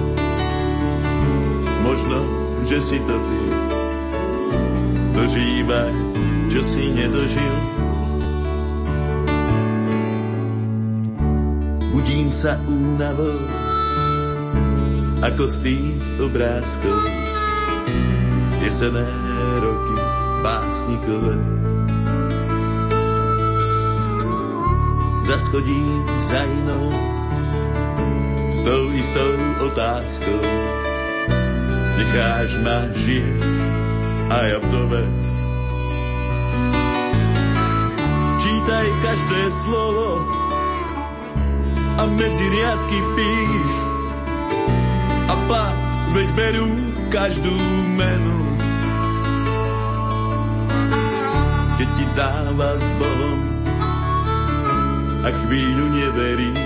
možno, 1.87 2.19
že 2.67 2.77
si 2.83 2.97
to 2.99 3.15
ty. 3.15 3.43
Dožívaj, 5.13 5.93
čo 6.51 6.59
si 6.59 6.83
nedožil. 6.91 7.55
Budím 11.95 12.27
sa 12.27 12.59
únavou, 12.67 13.39
ako 15.23 15.43
z 15.47 15.55
tých 15.63 15.95
obrázkov. 16.19 17.22
Jesené 18.63 19.03
roky 19.59 19.95
básnikové. 20.43 21.35
Zaschodím 25.23 26.07
za 26.19 26.39
inou, 26.47 26.87
s 28.51 28.63
tou 28.63 28.83
istou 28.95 29.31
otázkou. 29.67 30.43
Necháš 31.99 32.51
ma 32.63 32.87
žiť 32.95 33.43
a 34.31 34.37
ja 34.47 34.57
vdovec. 34.63 35.23
Čítaj 38.39 38.87
každé 39.03 39.41
slovo 39.51 40.23
a 41.99 42.03
medzi 42.15 42.45
riadky 42.47 42.99
píš 43.19 43.73
a 45.27 45.35
pa, 45.51 45.65
veď 46.15 46.29
berú 46.31 46.92
každú 47.13 47.53
menu. 47.93 48.41
Keď 51.77 51.89
ti 51.93 52.05
dáva 52.17 52.73
s 52.73 52.87
Bohom 52.97 53.41
a 55.21 55.29
chvíľu 55.29 55.85
neveríš, 55.93 56.61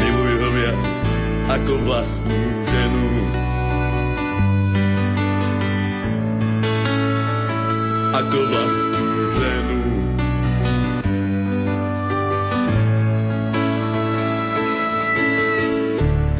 miluj 0.00 0.32
ho 0.40 0.48
viac 0.56 0.92
ako 1.60 1.72
vlastnú 1.84 2.40
ženu. 2.72 3.08
Ako 8.16 8.38
vlastnú 8.48 9.12
ženu. 9.36 9.80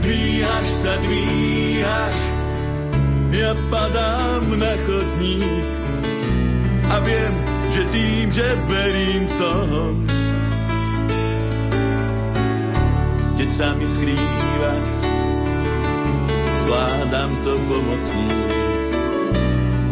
Dvíhaš 0.01 0.69
sa, 0.73 0.93
dvíhaš, 1.05 1.38
ja 3.33 3.53
padám 3.71 4.45
na 4.59 4.73
chodník 4.83 5.69
a 6.89 6.97
viem, 7.05 7.35
že 7.69 7.83
tým, 7.93 8.27
že 8.33 8.47
verím 8.67 9.25
som. 9.29 9.93
Keď 13.39 13.51
sa 13.55 13.69
mi 13.77 13.87
skrývaš, 13.87 14.89
zvládam 16.67 17.31
to 17.47 17.53
pomocní. 17.71 18.31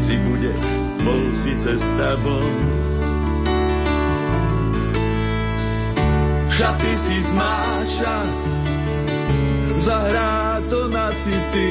Si 0.01 0.15
budeš, 0.19 0.65
si 1.37 1.53
cesta 1.61 2.17
von. 2.25 2.57
Šaty 6.57 6.93
si 6.97 7.17
zmáča, 7.21 8.17
zahrá 9.85 10.46
to 10.71 10.89
na 10.89 11.11
city, 11.15 11.71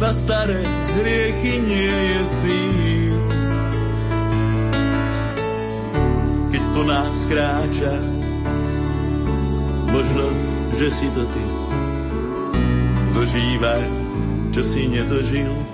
na 0.00 0.10
staré 0.10 0.58
hriechy 0.98 1.54
nie 1.62 1.94
je 2.14 2.20
síl. 2.26 3.18
Keď 6.50 6.62
po 6.74 6.82
nás 6.82 7.16
kráča, 7.30 7.94
možno, 9.90 10.26
že 10.74 10.88
si 10.90 11.06
to 11.14 11.22
ty. 11.22 11.44
Dožívaj, 13.14 13.84
čo 14.50 14.62
si 14.66 14.90
nedožil. 14.90 15.73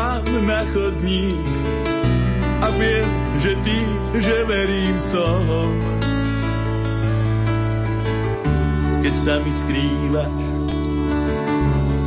Padám 0.00 0.46
na 0.48 0.64
chodník 0.72 1.44
a 2.60 2.66
viem, 2.80 3.08
že 3.36 3.52
ty, 3.60 3.78
že 4.16 4.36
verím 4.48 4.96
som. 5.00 5.72
Keď 9.00 9.14
sa 9.16 9.34
mi 9.44 9.52
skrývaš, 9.52 10.40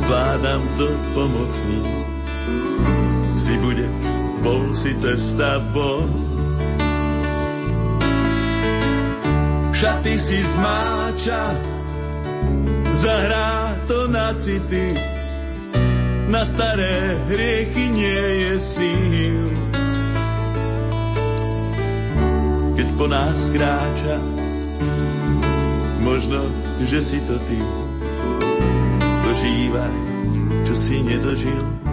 zvládam 0.06 0.62
to 0.78 0.88
pomocní. 1.14 1.82
si 3.34 3.54
bude, 3.58 3.86
bol 4.46 4.70
si 4.74 4.94
cesta 4.98 5.58
von. 5.74 6.10
Šaty 9.74 10.14
si 10.14 10.38
zmáča, 10.38 11.42
zahrá 12.94 13.74
to 13.90 14.06
na 14.06 14.30
city, 14.38 15.13
na 16.28 16.42
staré 16.44 17.20
hriechy 17.28 17.84
nie 17.92 18.24
je 18.48 18.54
síl. 18.60 19.44
Keď 22.74 22.88
po 22.96 23.06
nás 23.06 23.52
kráča, 23.52 24.16
možno, 26.00 26.40
že 26.84 26.98
si 27.04 27.18
to 27.24 27.36
ty. 27.44 27.60
Dožívaj, 29.24 29.96
čo 30.64 30.74
si 30.74 31.02
nedožil 31.04 31.83